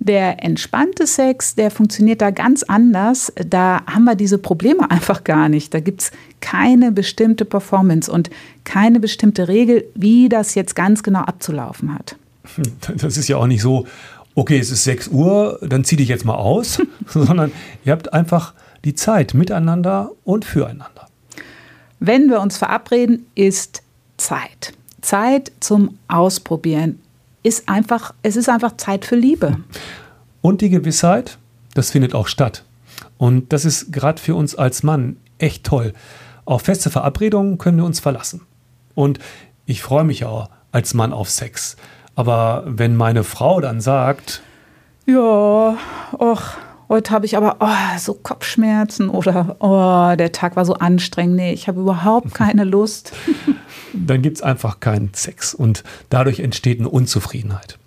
Der 0.00 0.42
entspannte 0.42 1.06
Sex, 1.06 1.54
der 1.54 1.70
funktioniert 1.70 2.20
da 2.20 2.30
ganz 2.30 2.64
anders. 2.64 3.32
Da 3.46 3.82
haben 3.86 4.02
wir 4.02 4.16
diese 4.16 4.38
Probleme 4.38 4.90
einfach 4.90 5.22
gar 5.22 5.48
nicht. 5.48 5.72
Da 5.72 5.78
gibt 5.78 6.02
es 6.02 6.10
keine 6.40 6.90
bestimmte 6.90 7.44
Performance 7.44 8.10
und 8.10 8.30
keine 8.64 8.98
bestimmte 8.98 9.46
Regel, 9.46 9.84
wie 9.94 10.28
das 10.28 10.56
jetzt 10.56 10.74
ganz 10.74 11.04
genau 11.04 11.20
abzulaufen 11.20 11.94
hat. 11.94 12.16
Das 12.96 13.16
ist 13.16 13.28
ja 13.28 13.36
auch 13.36 13.46
nicht 13.46 13.62
so, 13.62 13.86
okay, 14.34 14.58
es 14.58 14.70
ist 14.70 14.84
6 14.84 15.08
Uhr, 15.08 15.58
dann 15.62 15.84
zieh 15.84 15.96
dich 15.96 16.08
jetzt 16.08 16.24
mal 16.24 16.34
aus, 16.34 16.80
sondern 17.06 17.52
ihr 17.84 17.92
habt 17.92 18.12
einfach 18.12 18.54
die 18.84 18.94
Zeit 18.94 19.34
miteinander 19.34 20.10
und 20.24 20.44
füreinander. 20.44 21.08
Wenn 22.00 22.28
wir 22.28 22.40
uns 22.40 22.58
verabreden, 22.58 23.26
ist 23.34 23.82
Zeit. 24.16 24.72
Zeit 25.02 25.52
zum 25.60 25.98
Ausprobieren, 26.08 27.00
ist 27.42 27.68
einfach, 27.68 28.12
es 28.22 28.36
ist 28.36 28.48
einfach 28.48 28.76
Zeit 28.76 29.04
für 29.04 29.16
Liebe. 29.16 29.56
Und 30.40 30.60
die 30.60 30.70
Gewissheit, 30.70 31.38
das 31.74 31.90
findet 31.90 32.14
auch 32.14 32.28
statt. 32.28 32.64
Und 33.18 33.52
das 33.52 33.64
ist 33.64 33.92
gerade 33.92 34.20
für 34.20 34.34
uns 34.34 34.54
als 34.54 34.82
Mann 34.82 35.16
echt 35.38 35.64
toll. 35.64 35.92
Auf 36.44 36.62
feste 36.62 36.90
Verabredungen 36.90 37.58
können 37.58 37.78
wir 37.78 37.84
uns 37.84 38.00
verlassen. 38.00 38.42
Und 38.94 39.18
ich 39.66 39.82
freue 39.82 40.04
mich 40.04 40.24
auch 40.24 40.50
als 40.72 40.94
Mann 40.94 41.12
auf 41.12 41.30
Sex. 41.30 41.76
Aber 42.14 42.64
wenn 42.66 42.96
meine 42.96 43.24
Frau 43.24 43.60
dann 43.60 43.80
sagt, 43.80 44.42
ja, 45.06 45.76
och, 46.12 46.42
heute 46.88 47.10
habe 47.10 47.26
ich 47.26 47.36
aber 47.36 47.56
oh, 47.60 47.98
so 47.98 48.14
Kopfschmerzen 48.14 49.08
oder 49.08 49.56
oh, 49.60 50.14
der 50.16 50.32
Tag 50.32 50.56
war 50.56 50.64
so 50.64 50.74
anstrengend, 50.74 51.36
nee, 51.36 51.52
ich 51.52 51.68
habe 51.68 51.80
überhaupt 51.80 52.34
keine 52.34 52.64
Lust. 52.64 53.12
dann 53.92 54.22
gibt 54.22 54.36
es 54.36 54.42
einfach 54.42 54.80
keinen 54.80 55.12
Sex 55.14 55.54
und 55.54 55.82
dadurch 56.10 56.40
entsteht 56.40 56.78
eine 56.78 56.88
Unzufriedenheit. 56.88 57.78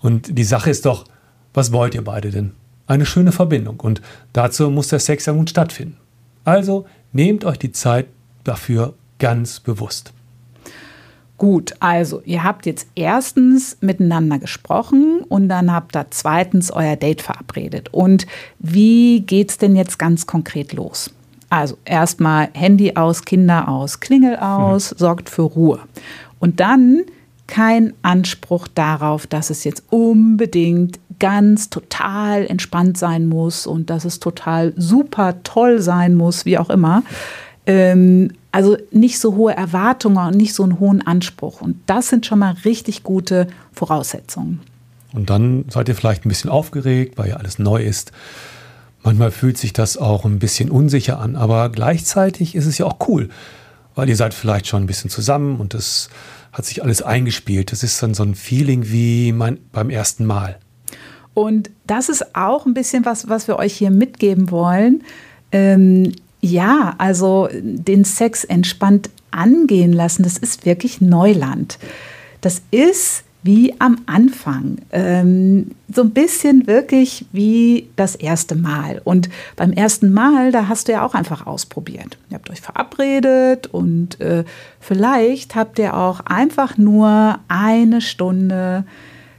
Und 0.00 0.38
die 0.38 0.44
Sache 0.44 0.70
ist 0.70 0.86
doch, 0.86 1.04
was 1.54 1.72
wollt 1.72 1.94
ihr 1.94 2.04
beide 2.04 2.30
denn? 2.30 2.52
Eine 2.86 3.04
schöne 3.04 3.32
Verbindung 3.32 3.80
und 3.80 4.00
dazu 4.32 4.70
muss 4.70 4.88
der 4.88 5.00
Sex 5.00 5.26
ja 5.26 5.32
nun 5.32 5.46
stattfinden. 5.46 5.96
Also 6.44 6.86
nehmt 7.12 7.44
euch 7.44 7.58
die 7.58 7.72
Zeit 7.72 8.06
dafür 8.44 8.94
ganz 9.18 9.60
bewusst. 9.60 10.12
Gut, 11.38 11.74
also 11.78 12.20
ihr 12.24 12.42
habt 12.42 12.66
jetzt 12.66 12.88
erstens 12.96 13.78
miteinander 13.80 14.40
gesprochen 14.40 15.20
und 15.28 15.48
dann 15.48 15.72
habt 15.72 15.96
ihr 15.96 16.06
zweitens 16.10 16.72
euer 16.72 16.96
Date 16.96 17.22
verabredet. 17.22 17.88
Und 17.92 18.26
wie 18.58 19.20
geht's 19.20 19.56
denn 19.56 19.76
jetzt 19.76 20.00
ganz 20.00 20.26
konkret 20.26 20.72
los? 20.72 21.12
Also 21.48 21.78
erstmal 21.84 22.48
Handy 22.54 22.96
aus, 22.96 23.24
Kinder 23.24 23.68
aus, 23.68 24.00
Klingel 24.00 24.36
aus, 24.36 24.92
mhm. 24.92 24.98
sorgt 24.98 25.30
für 25.30 25.42
Ruhe. 25.42 25.78
Und 26.40 26.58
dann 26.58 27.04
kein 27.46 27.94
Anspruch 28.02 28.66
darauf, 28.68 29.28
dass 29.28 29.50
es 29.50 29.62
jetzt 29.62 29.84
unbedingt 29.90 30.98
ganz 31.20 31.70
total 31.70 32.46
entspannt 32.46 32.98
sein 32.98 33.26
muss 33.26 33.66
und 33.66 33.90
dass 33.90 34.04
es 34.04 34.18
total 34.18 34.72
super 34.76 35.42
toll 35.44 35.80
sein 35.80 36.16
muss, 36.16 36.44
wie 36.44 36.58
auch 36.58 36.68
immer. 36.68 37.04
Ähm, 37.64 38.32
also 38.52 38.76
nicht 38.90 39.18
so 39.18 39.36
hohe 39.36 39.54
Erwartungen 39.54 40.28
und 40.28 40.36
nicht 40.36 40.54
so 40.54 40.62
einen 40.62 40.80
hohen 40.80 41.06
Anspruch. 41.06 41.60
Und 41.60 41.76
das 41.86 42.08
sind 42.08 42.26
schon 42.26 42.38
mal 42.38 42.54
richtig 42.64 43.02
gute 43.02 43.48
Voraussetzungen. 43.72 44.60
Und 45.12 45.30
dann 45.30 45.64
seid 45.68 45.88
ihr 45.88 45.94
vielleicht 45.94 46.24
ein 46.24 46.28
bisschen 46.28 46.50
aufgeregt, 46.50 47.18
weil 47.18 47.30
ja 47.30 47.36
alles 47.36 47.58
neu 47.58 47.82
ist. 47.82 48.12
Manchmal 49.02 49.30
fühlt 49.30 49.56
sich 49.58 49.72
das 49.72 49.96
auch 49.96 50.24
ein 50.24 50.38
bisschen 50.38 50.70
unsicher 50.70 51.18
an, 51.20 51.36
aber 51.36 51.68
gleichzeitig 51.70 52.54
ist 52.54 52.66
es 52.66 52.78
ja 52.78 52.86
auch 52.86 52.96
cool, 53.08 53.28
weil 53.94 54.08
ihr 54.08 54.16
seid 54.16 54.34
vielleicht 54.34 54.66
schon 54.66 54.82
ein 54.82 54.86
bisschen 54.86 55.08
zusammen 55.08 55.60
und 55.60 55.74
es 55.74 56.10
hat 56.52 56.66
sich 56.66 56.82
alles 56.82 57.02
eingespielt. 57.02 57.72
Das 57.72 57.82
ist 57.82 58.02
dann 58.02 58.14
so 58.14 58.22
ein 58.22 58.34
Feeling 58.34 58.90
wie 58.90 59.32
mein, 59.32 59.58
beim 59.72 59.90
ersten 59.90 60.26
Mal. 60.26 60.58
Und 61.34 61.70
das 61.86 62.08
ist 62.08 62.34
auch 62.34 62.66
ein 62.66 62.74
bisschen 62.74 63.04
was, 63.04 63.28
was 63.28 63.46
wir 63.46 63.56
euch 63.56 63.74
hier 63.74 63.90
mitgeben 63.90 64.50
wollen. 64.50 65.04
Ähm, 65.52 66.12
ja, 66.40 66.94
also 66.98 67.48
den 67.52 68.04
Sex 68.04 68.44
entspannt 68.44 69.10
angehen 69.30 69.92
lassen, 69.92 70.22
das 70.22 70.38
ist 70.38 70.66
wirklich 70.66 71.00
Neuland. 71.00 71.78
Das 72.40 72.62
ist 72.70 73.24
wie 73.42 73.74
am 73.80 73.98
Anfang. 74.06 74.78
Ähm, 74.90 75.70
so 75.92 76.02
ein 76.02 76.10
bisschen 76.10 76.66
wirklich 76.66 77.24
wie 77.32 77.88
das 77.96 78.14
erste 78.14 78.54
Mal. 78.54 79.00
Und 79.04 79.28
beim 79.56 79.72
ersten 79.72 80.12
Mal, 80.12 80.52
da 80.52 80.68
hast 80.68 80.88
du 80.88 80.92
ja 80.92 81.06
auch 81.06 81.14
einfach 81.14 81.46
ausprobiert. 81.46 82.18
Ihr 82.30 82.34
habt 82.34 82.50
euch 82.50 82.60
verabredet 82.60 83.68
und 83.68 84.20
äh, 84.20 84.44
vielleicht 84.80 85.54
habt 85.54 85.78
ihr 85.78 85.96
auch 85.96 86.20
einfach 86.20 86.76
nur 86.78 87.38
eine 87.48 88.00
Stunde 88.00 88.84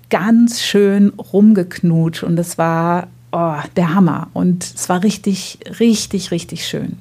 ganz 0.10 0.62
schön 0.62 1.10
rumgeknutscht 1.10 2.24
und 2.24 2.40
es 2.40 2.58
war 2.58 3.08
oh, 3.32 3.56
der 3.76 3.94
Hammer. 3.94 4.28
Und 4.34 4.64
es 4.64 4.90
war 4.90 5.04
richtig, 5.04 5.60
richtig, 5.80 6.32
richtig 6.32 6.68
schön. 6.68 6.98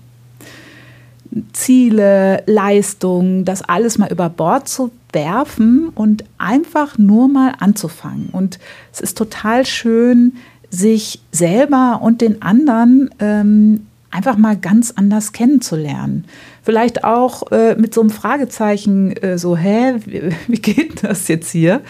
Ziele, 1.52 2.42
Leistung, 2.46 3.44
das 3.44 3.62
alles 3.62 3.98
mal 3.98 4.10
über 4.10 4.28
Bord 4.30 4.68
zu 4.68 4.90
werfen 5.12 5.90
und 5.94 6.24
einfach 6.38 6.98
nur 6.98 7.28
mal 7.28 7.54
anzufangen. 7.58 8.30
Und 8.32 8.58
es 8.92 9.00
ist 9.00 9.18
total 9.18 9.66
schön, 9.66 10.36
sich 10.70 11.20
selber 11.32 12.00
und 12.02 12.20
den 12.20 12.42
anderen 12.42 13.10
ähm, 13.18 13.86
einfach 14.10 14.36
mal 14.36 14.56
ganz 14.56 14.92
anders 14.96 15.32
kennenzulernen. 15.32 16.24
Vielleicht 16.62 17.04
auch 17.04 17.50
äh, 17.52 17.74
mit 17.76 17.94
so 17.94 18.00
einem 18.00 18.10
Fragezeichen, 18.10 19.12
äh, 19.16 19.38
so, 19.38 19.56
hä, 19.56 19.94
wie, 20.04 20.30
wie, 20.48 20.60
geht 20.60 21.04
das 21.04 21.28
jetzt 21.28 21.50
hier? 21.50 21.82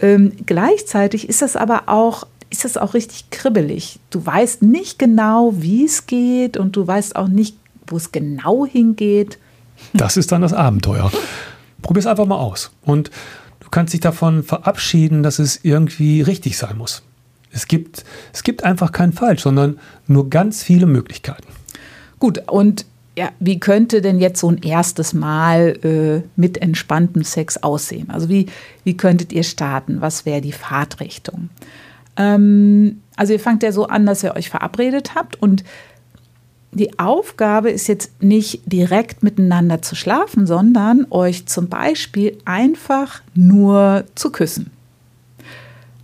Ähm, 0.00 0.32
gleichzeitig 0.46 1.28
ist 1.28 1.42
das 1.42 1.56
aber 1.56 1.84
auch, 1.86 2.26
ist 2.50 2.64
das 2.64 2.76
auch 2.76 2.94
richtig 2.94 3.30
kribbelig. 3.30 4.00
Du 4.10 4.24
weißt 4.24 4.62
nicht 4.62 4.98
genau, 4.98 5.52
wie 5.56 5.84
es 5.84 6.06
geht 6.06 6.56
und 6.56 6.76
du 6.76 6.86
weißt 6.86 7.16
auch 7.16 7.28
nicht 7.28 7.56
wo 7.90 7.96
es 7.96 8.12
genau 8.12 8.66
hingeht. 8.66 9.38
Das 9.92 10.16
ist 10.16 10.32
dann 10.32 10.42
das 10.42 10.52
Abenteuer. 10.52 11.10
Probier 11.82 12.00
es 12.00 12.06
einfach 12.06 12.26
mal 12.26 12.38
aus. 12.38 12.70
Und 12.82 13.10
du 13.60 13.68
kannst 13.70 13.94
dich 13.94 14.00
davon 14.00 14.42
verabschieden, 14.42 15.22
dass 15.22 15.38
es 15.38 15.60
irgendwie 15.62 16.22
richtig 16.22 16.58
sein 16.58 16.76
muss. 16.78 17.02
Es 17.52 17.66
gibt, 17.66 18.04
es 18.32 18.42
gibt 18.42 18.62
einfach 18.62 18.92
kein 18.92 19.12
Falsch, 19.12 19.42
sondern 19.42 19.78
nur 20.06 20.30
ganz 20.30 20.62
viele 20.62 20.86
Möglichkeiten. 20.86 21.48
Gut, 22.18 22.48
und 22.48 22.86
ja, 23.18 23.30
wie 23.40 23.58
könnte 23.58 24.02
denn 24.02 24.20
jetzt 24.20 24.40
so 24.40 24.50
ein 24.50 24.58
erstes 24.58 25.12
Mal 25.12 25.78
äh, 25.82 26.28
mit 26.36 26.58
entspanntem 26.58 27.24
Sex 27.24 27.56
aussehen? 27.56 28.08
Also 28.10 28.28
wie, 28.28 28.46
wie 28.84 28.96
könntet 28.96 29.32
ihr 29.32 29.42
starten? 29.42 30.00
Was 30.00 30.26
wäre 30.26 30.40
die 30.40 30.52
Fahrtrichtung? 30.52 31.50
Ähm, 32.20 33.00
also 33.16 33.32
ihr 33.32 33.40
fangt 33.40 33.62
ja 33.62 33.72
so 33.72 33.86
an, 33.86 34.04
dass 34.04 34.22
ihr 34.22 34.36
euch 34.36 34.50
verabredet 34.50 35.14
habt 35.14 35.40
und 35.40 35.64
die 36.72 36.98
Aufgabe 37.00 37.70
ist 37.70 37.88
jetzt 37.88 38.22
nicht 38.22 38.62
direkt 38.64 39.24
miteinander 39.24 39.82
zu 39.82 39.96
schlafen, 39.96 40.46
sondern 40.46 41.06
euch 41.10 41.46
zum 41.46 41.68
Beispiel 41.68 42.38
einfach 42.44 43.22
nur 43.34 44.04
zu 44.14 44.30
küssen. 44.30 44.70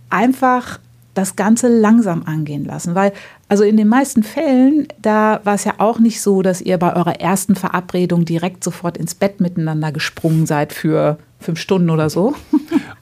Einfach 0.09 0.79
das 1.13 1.35
Ganze 1.35 1.67
langsam 1.67 2.23
angehen 2.25 2.65
lassen, 2.65 2.95
weil 2.95 3.13
also 3.47 3.63
in 3.63 3.77
den 3.77 3.87
meisten 3.87 4.23
Fällen, 4.23 4.87
da 5.01 5.39
war 5.45 5.55
es 5.55 5.63
ja 5.63 5.75
auch 5.77 5.99
nicht 5.99 6.21
so, 6.21 6.41
dass 6.41 6.61
ihr 6.61 6.77
bei 6.77 6.95
eurer 6.95 7.21
ersten 7.21 7.55
Verabredung 7.55 8.25
direkt 8.25 8.63
sofort 8.63 8.97
ins 8.97 9.15
Bett 9.15 9.39
miteinander 9.39 9.91
gesprungen 9.91 10.45
seid 10.45 10.73
für 10.73 11.17
fünf 11.39 11.59
Stunden 11.59 11.89
oder 11.89 12.09
so. 12.09 12.35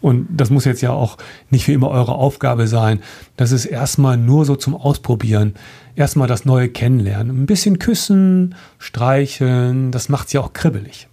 Und 0.02 0.28
das 0.30 0.50
muss 0.50 0.65
jetzt 0.65 0.82
ja 0.82 0.91
auch 0.91 1.17
nicht 1.50 1.65
für 1.65 1.71
immer 1.71 1.89
eure 1.89 2.13
Aufgabe 2.13 2.67
sein. 2.67 3.02
Das 3.38 3.52
ist 3.52 3.65
erstmal 3.65 4.17
nur 4.17 4.45
so 4.45 4.56
zum 4.56 4.76
Ausprobieren. 4.76 5.56
Erstmal 5.95 6.28
das 6.28 6.45
Neue 6.45 6.69
kennenlernen. 6.69 7.43
Ein 7.43 7.45
bisschen 7.45 7.80
küssen, 7.80 8.56
streicheln, 8.78 9.91
das 9.91 10.10
macht 10.10 10.28
es 10.28 10.34
ja 10.34 10.41
auch 10.41 10.54
kribbelig. 10.54 11.08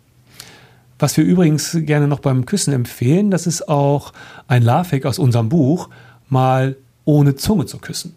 Was 0.98 1.16
wir 1.16 1.24
übrigens 1.24 1.76
gerne 1.80 2.06
noch 2.06 2.20
beim 2.20 2.46
Küssen 2.46 2.72
empfehlen, 2.72 3.30
das 3.30 3.46
ist 3.46 3.68
auch 3.68 4.12
ein 4.46 4.62
Lafik 4.62 5.06
aus 5.06 5.18
unserem 5.18 5.48
Buch, 5.48 5.88
mal 6.28 6.76
ohne 7.04 7.34
Zunge 7.34 7.66
zu 7.66 7.78
küssen. 7.78 8.14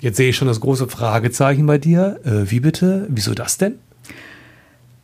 Jetzt 0.00 0.16
sehe 0.16 0.30
ich 0.30 0.36
schon 0.36 0.48
das 0.48 0.60
große 0.60 0.88
Fragezeichen 0.88 1.66
bei 1.66 1.78
dir. 1.78 2.20
Äh, 2.24 2.50
wie 2.50 2.60
bitte? 2.60 3.06
Wieso 3.08 3.32
das 3.32 3.58
denn? 3.58 3.76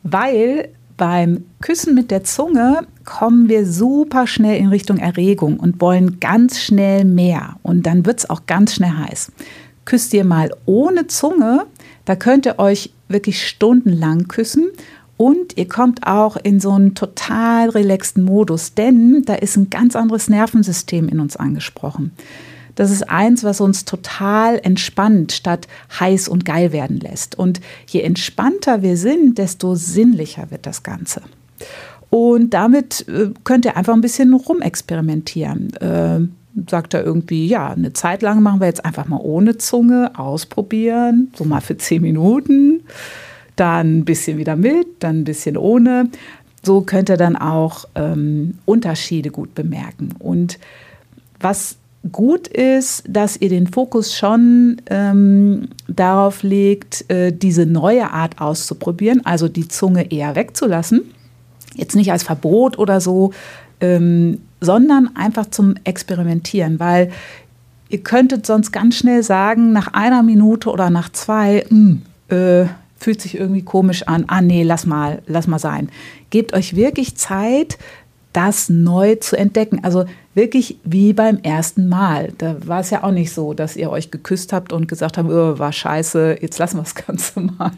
Weil 0.03 0.69
beim 1.01 1.45
Küssen 1.61 1.95
mit 1.95 2.11
der 2.11 2.23
Zunge 2.23 2.85
kommen 3.05 3.49
wir 3.49 3.65
super 3.65 4.27
schnell 4.27 4.59
in 4.59 4.67
Richtung 4.67 4.97
Erregung 4.97 5.59
und 5.59 5.81
wollen 5.81 6.19
ganz 6.19 6.59
schnell 6.59 7.05
mehr. 7.05 7.55
Und 7.63 7.87
dann 7.87 8.05
wird 8.05 8.19
es 8.19 8.29
auch 8.29 8.45
ganz 8.45 8.75
schnell 8.75 8.91
heiß. 8.91 9.31
Küsst 9.83 10.13
ihr 10.13 10.23
mal 10.23 10.51
ohne 10.67 11.07
Zunge, 11.07 11.65
da 12.05 12.15
könnt 12.15 12.45
ihr 12.45 12.59
euch 12.59 12.93
wirklich 13.07 13.47
stundenlang 13.47 14.27
küssen 14.27 14.67
und 15.17 15.57
ihr 15.57 15.67
kommt 15.67 16.05
auch 16.05 16.37
in 16.37 16.59
so 16.59 16.69
einen 16.71 16.93
total 16.93 17.69
relaxten 17.69 18.23
Modus, 18.23 18.75
denn 18.75 19.23
da 19.25 19.33
ist 19.33 19.57
ein 19.57 19.71
ganz 19.71 19.95
anderes 19.95 20.29
Nervensystem 20.29 21.09
in 21.09 21.19
uns 21.19 21.35
angesprochen. 21.35 22.11
Das 22.75 22.91
ist 22.91 23.09
eins, 23.09 23.43
was 23.43 23.61
uns 23.61 23.85
total 23.85 24.59
entspannt 24.63 25.31
statt 25.31 25.67
heiß 25.99 26.27
und 26.27 26.45
geil 26.45 26.71
werden 26.71 26.99
lässt. 26.99 27.37
Und 27.37 27.61
je 27.87 28.01
entspannter 28.01 28.81
wir 28.81 28.97
sind, 28.97 29.37
desto 29.37 29.75
sinnlicher 29.75 30.51
wird 30.51 30.65
das 30.65 30.83
Ganze. 30.83 31.21
Und 32.09 32.53
damit 32.53 33.07
äh, 33.07 33.29
könnt 33.43 33.65
ihr 33.65 33.77
einfach 33.77 33.93
ein 33.93 34.01
bisschen 34.01 34.33
rumexperimentieren. 34.33 35.73
Äh, 35.77 36.19
sagt 36.69 36.93
er 36.93 37.03
irgendwie, 37.03 37.47
ja, 37.47 37.69
eine 37.71 37.93
Zeit 37.93 38.21
lang 38.21 38.43
machen 38.43 38.59
wir 38.59 38.67
jetzt 38.67 38.83
einfach 38.83 39.07
mal 39.07 39.19
ohne 39.21 39.57
Zunge, 39.57 40.11
ausprobieren, 40.17 41.31
so 41.35 41.45
mal 41.45 41.61
für 41.61 41.77
zehn 41.77 42.01
Minuten, 42.01 42.81
dann 43.55 43.99
ein 43.99 44.05
bisschen 44.05 44.37
wieder 44.37 44.55
mit, 44.55 44.87
dann 44.99 45.21
ein 45.21 45.23
bisschen 45.23 45.55
ohne. 45.55 46.09
So 46.63 46.81
könnt 46.81 47.09
ihr 47.09 47.17
dann 47.17 47.35
auch 47.35 47.85
ähm, 47.95 48.59
Unterschiede 48.65 49.31
gut 49.31 49.55
bemerken. 49.55 50.13
Und 50.19 50.59
was 51.39 51.77
gut 52.11 52.47
ist, 52.47 53.03
dass 53.07 53.37
ihr 53.37 53.49
den 53.49 53.67
Fokus 53.67 54.15
schon 54.15 54.81
ähm, 54.89 55.69
darauf 55.87 56.41
legt, 56.41 57.09
äh, 57.09 57.31
diese 57.31 57.65
neue 57.65 58.11
Art 58.11 58.41
auszuprobieren, 58.41 59.23
also 59.25 59.47
die 59.47 59.67
Zunge 59.67 60.11
eher 60.11 60.35
wegzulassen. 60.35 61.01
Jetzt 61.75 61.95
nicht 61.95 62.11
als 62.11 62.23
Verbot 62.23 62.79
oder 62.79 63.01
so, 63.01 63.33
ähm, 63.81 64.41
sondern 64.59 65.15
einfach 65.15 65.49
zum 65.51 65.75
Experimentieren, 65.83 66.79
weil 66.79 67.11
ihr 67.89 68.01
könntet 68.01 68.45
sonst 68.45 68.71
ganz 68.71 68.95
schnell 68.95 69.21
sagen, 69.21 69.71
nach 69.71 69.93
einer 69.93 70.23
Minute 70.23 70.69
oder 70.69 70.89
nach 70.89 71.09
zwei, 71.11 71.65
mh, 71.69 71.97
hm, 72.29 72.35
äh, 72.37 72.65
fühlt 72.97 73.21
sich 73.21 73.37
irgendwie 73.37 73.63
komisch 73.63 74.03
an, 74.03 74.25
ah 74.27 74.41
nee, 74.41 74.63
lass 74.63 74.85
mal, 74.85 75.21
lass 75.27 75.47
mal 75.47 75.59
sein. 75.59 75.89
Gebt 76.29 76.53
euch 76.53 76.75
wirklich 76.75 77.15
Zeit, 77.15 77.77
das 78.31 78.69
neu 78.69 79.15
zu 79.15 79.35
entdecken. 79.35 79.83
Also 79.83 80.05
wirklich 80.33 80.77
wie 80.83 81.13
beim 81.13 81.39
ersten 81.39 81.89
Mal. 81.89 82.33
Da 82.37 82.55
war 82.65 82.79
es 82.79 82.89
ja 82.89 83.03
auch 83.03 83.11
nicht 83.11 83.33
so, 83.33 83.53
dass 83.53 83.75
ihr 83.75 83.89
euch 83.89 84.11
geküsst 84.11 84.53
habt 84.53 84.71
und 84.73 84.87
gesagt 84.87 85.17
habt, 85.17 85.29
oh, 85.29 85.59
war 85.59 85.73
scheiße, 85.73 86.37
jetzt 86.41 86.57
lassen 86.57 86.77
wir 86.77 86.83
das 86.83 86.95
Ganze 87.07 87.41
mal. 87.41 87.71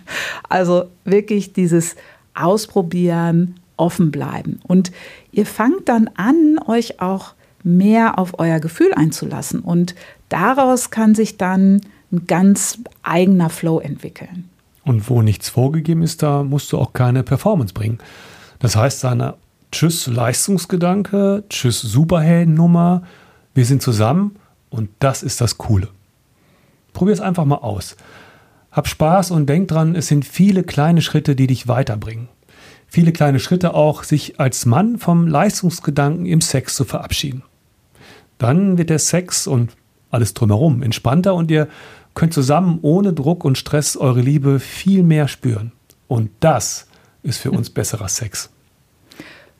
Also 0.49 0.85
wirklich 1.05 1.53
dieses 1.53 1.95
Ausprobieren, 2.35 3.59
offen 3.77 4.11
bleiben. 4.11 4.59
Und 4.67 4.91
ihr 5.31 5.45
fangt 5.45 5.89
dann 5.89 6.09
an, 6.15 6.57
euch 6.67 7.01
auch 7.01 7.33
mehr 7.63 8.19
auf 8.19 8.39
euer 8.39 8.59
Gefühl 8.59 8.93
einzulassen. 8.93 9.61
Und 9.61 9.95
daraus 10.29 10.91
kann 10.91 11.15
sich 11.15 11.37
dann 11.37 11.81
ein 12.11 12.27
ganz 12.27 12.79
eigener 13.01 13.49
Flow 13.49 13.79
entwickeln. 13.79 14.49
Und 14.85 15.09
wo 15.09 15.21
nichts 15.21 15.49
vorgegeben 15.49 16.03
ist, 16.03 16.21
da 16.21 16.43
musst 16.43 16.71
du 16.71 16.77
auch 16.77 16.93
keine 16.93 17.23
Performance 17.23 17.73
bringen. 17.73 17.99
Das 18.59 18.75
heißt, 18.75 18.99
seine 18.99 19.35
Tschüss 19.73 20.05
Leistungsgedanke, 20.05 21.45
Tschüss 21.49 21.81
Superheldennummer. 21.81 23.01
Wir 23.55 23.65
sind 23.65 23.81
zusammen 23.81 24.35
und 24.69 24.91
das 24.99 25.23
ist 25.23 25.41
das 25.41 25.57
Coole. 25.57 25.87
Probier 26.93 27.15
es 27.15 27.19
einfach 27.19 27.45
mal 27.45 27.55
aus. 27.55 27.97
Hab 28.71 28.87
Spaß 28.87 29.31
und 29.31 29.47
denk 29.47 29.69
dran, 29.69 29.95
es 29.95 30.05
sind 30.05 30.25
viele 30.25 30.61
kleine 30.61 31.01
Schritte, 31.01 31.35
die 31.35 31.47
dich 31.47 31.67
weiterbringen. 31.67 32.29
Viele 32.85 33.11
kleine 33.11 33.39
Schritte 33.39 33.73
auch, 33.73 34.03
sich 34.03 34.39
als 34.39 34.67
Mann 34.67 34.99
vom 34.99 35.27
Leistungsgedanken 35.27 36.27
im 36.27 36.41
Sex 36.41 36.75
zu 36.75 36.85
verabschieden. 36.85 37.41
Dann 38.37 38.77
wird 38.77 38.91
der 38.91 38.99
Sex 38.99 39.47
und 39.47 39.71
alles 40.11 40.35
drumherum 40.35 40.83
entspannter 40.83 41.33
und 41.33 41.49
ihr 41.49 41.67
könnt 42.13 42.35
zusammen 42.35 42.77
ohne 42.83 43.11
Druck 43.11 43.43
und 43.43 43.57
Stress 43.57 43.97
eure 43.97 44.21
Liebe 44.21 44.59
viel 44.59 45.01
mehr 45.01 45.27
spüren. 45.27 45.71
Und 46.07 46.29
das 46.41 46.85
ist 47.23 47.39
für 47.39 47.49
uns 47.49 47.69
besserer 47.71 48.07
Sex. 48.07 48.52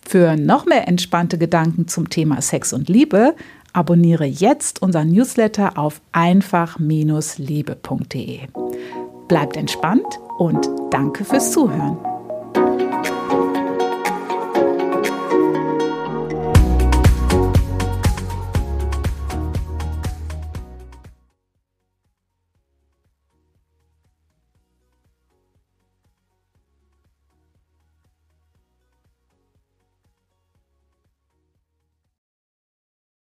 Für 0.05 0.35
noch 0.35 0.65
mehr 0.65 0.87
entspannte 0.87 1.37
Gedanken 1.37 1.87
zum 1.87 2.09
Thema 2.09 2.41
Sex 2.41 2.73
und 2.73 2.89
Liebe 2.89 3.35
Abonniere 3.73 4.25
jetzt 4.25 4.81
unseren 4.83 5.09
Newsletter 5.09 5.79
auf 5.79 5.99
einfach-liebe.de. 6.11 8.39
Bleibt 9.27 9.57
entspannt 9.57 10.19
und 10.37 10.69
danke 10.91 11.25
fürs 11.25 11.51
Zuhören. 11.51 11.97